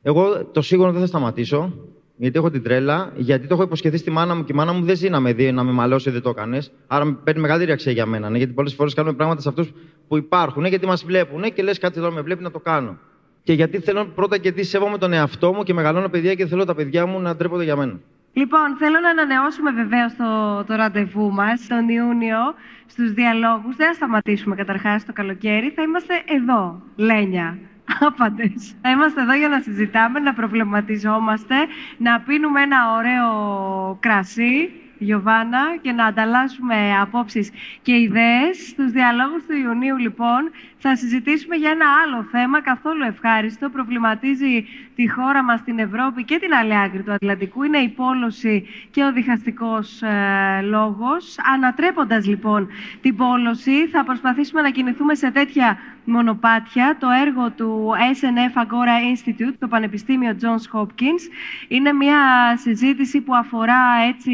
[0.02, 1.74] Εγώ το σίγουρο δεν θα σταματήσω,
[2.16, 4.86] γιατί έχω την τρέλα, γιατί το έχω υποσχεθεί στη μάνα μου και η μάνα μου
[4.86, 6.72] δεν ζει να με δει, να με μαλώσει, δεν το έκανες.
[6.88, 8.30] Άρα παίρνει μεγάλη αξία για μένα.
[8.30, 9.74] Ναι, γιατί πολλές φορές κάνουμε πράγματα σε αυτούς
[10.08, 12.60] που υπάρχουν, ναι, γιατί μας βλέπουν ναι, και λες κάτι εδώ με βλέπει να το
[12.60, 12.98] κάνω.
[13.44, 16.66] Και γιατί θέλω πρώτα και τι σέβομαι τον εαυτό μου και μεγαλώνω παιδιά και θέλω
[16.66, 18.00] τα παιδιά μου να ντρέπονται για μένα.
[18.34, 22.38] Λοιπόν, θέλω να ανανεώσουμε βεβαίως το, το ραντεβού μας τον Ιούνιο
[22.86, 23.76] στους διαλόγους.
[23.76, 25.70] Δεν θα σταματήσουμε καταρχάς το καλοκαίρι.
[25.70, 27.58] Θα είμαστε εδώ, Λένια.
[28.00, 28.54] Άπαντε.
[28.82, 31.56] Θα είμαστε εδώ για να συζητάμε, να προβληματιζόμαστε,
[31.98, 38.68] να πίνουμε ένα ωραίο κρασί Γιωβάνα και να ανταλλάσσουμε απόψεις και ιδέες.
[38.70, 40.52] Στους διαλόγους του Ιουνίου, λοιπόν,
[40.86, 43.70] θα συζητήσουμε για ένα άλλο θέμα καθόλου ευχάριστο.
[43.70, 44.66] Προβληματίζει
[44.96, 47.64] τη χώρα μας, την Ευρώπη και την άλλη άκρη του Ατλαντικού.
[47.64, 51.36] Είναι η πόλωση και ο διχαστικός ε, λόγος.
[51.54, 52.68] Ανατρέποντας, λοιπόν,
[53.02, 56.98] την πόλωση, θα προσπαθήσουμε να κινηθούμε σε τέτοια μονοπάτια.
[57.00, 61.24] Το έργο του SNF Agora Institute, το Πανεπιστήμιο Johns Hopkins,
[61.68, 62.18] είναι μια
[62.58, 64.32] συζήτηση που αφορά έτσι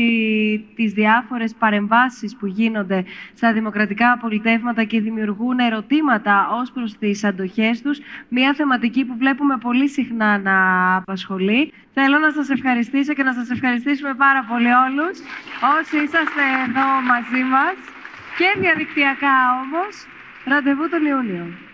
[0.75, 7.81] τις διάφορες παρεμβάσεις που γίνονται στα δημοκρατικά πολιτεύματα και δημιουργούν ερωτήματα ως προς τις αντοχές
[7.81, 7.99] τους.
[8.29, 10.55] Μια θεματική που βλέπουμε πολύ συχνά να
[10.95, 11.73] απασχολεί.
[11.93, 15.15] Θέλω να σας ευχαριστήσω και να σας ευχαριστήσουμε πάρα πολύ όλους
[15.79, 17.75] όσοι είσαστε εδώ μαζί μας
[18.37, 19.93] και διαδικτυακά όμως.
[20.45, 21.68] Ραντεβού τον Ιούνιο.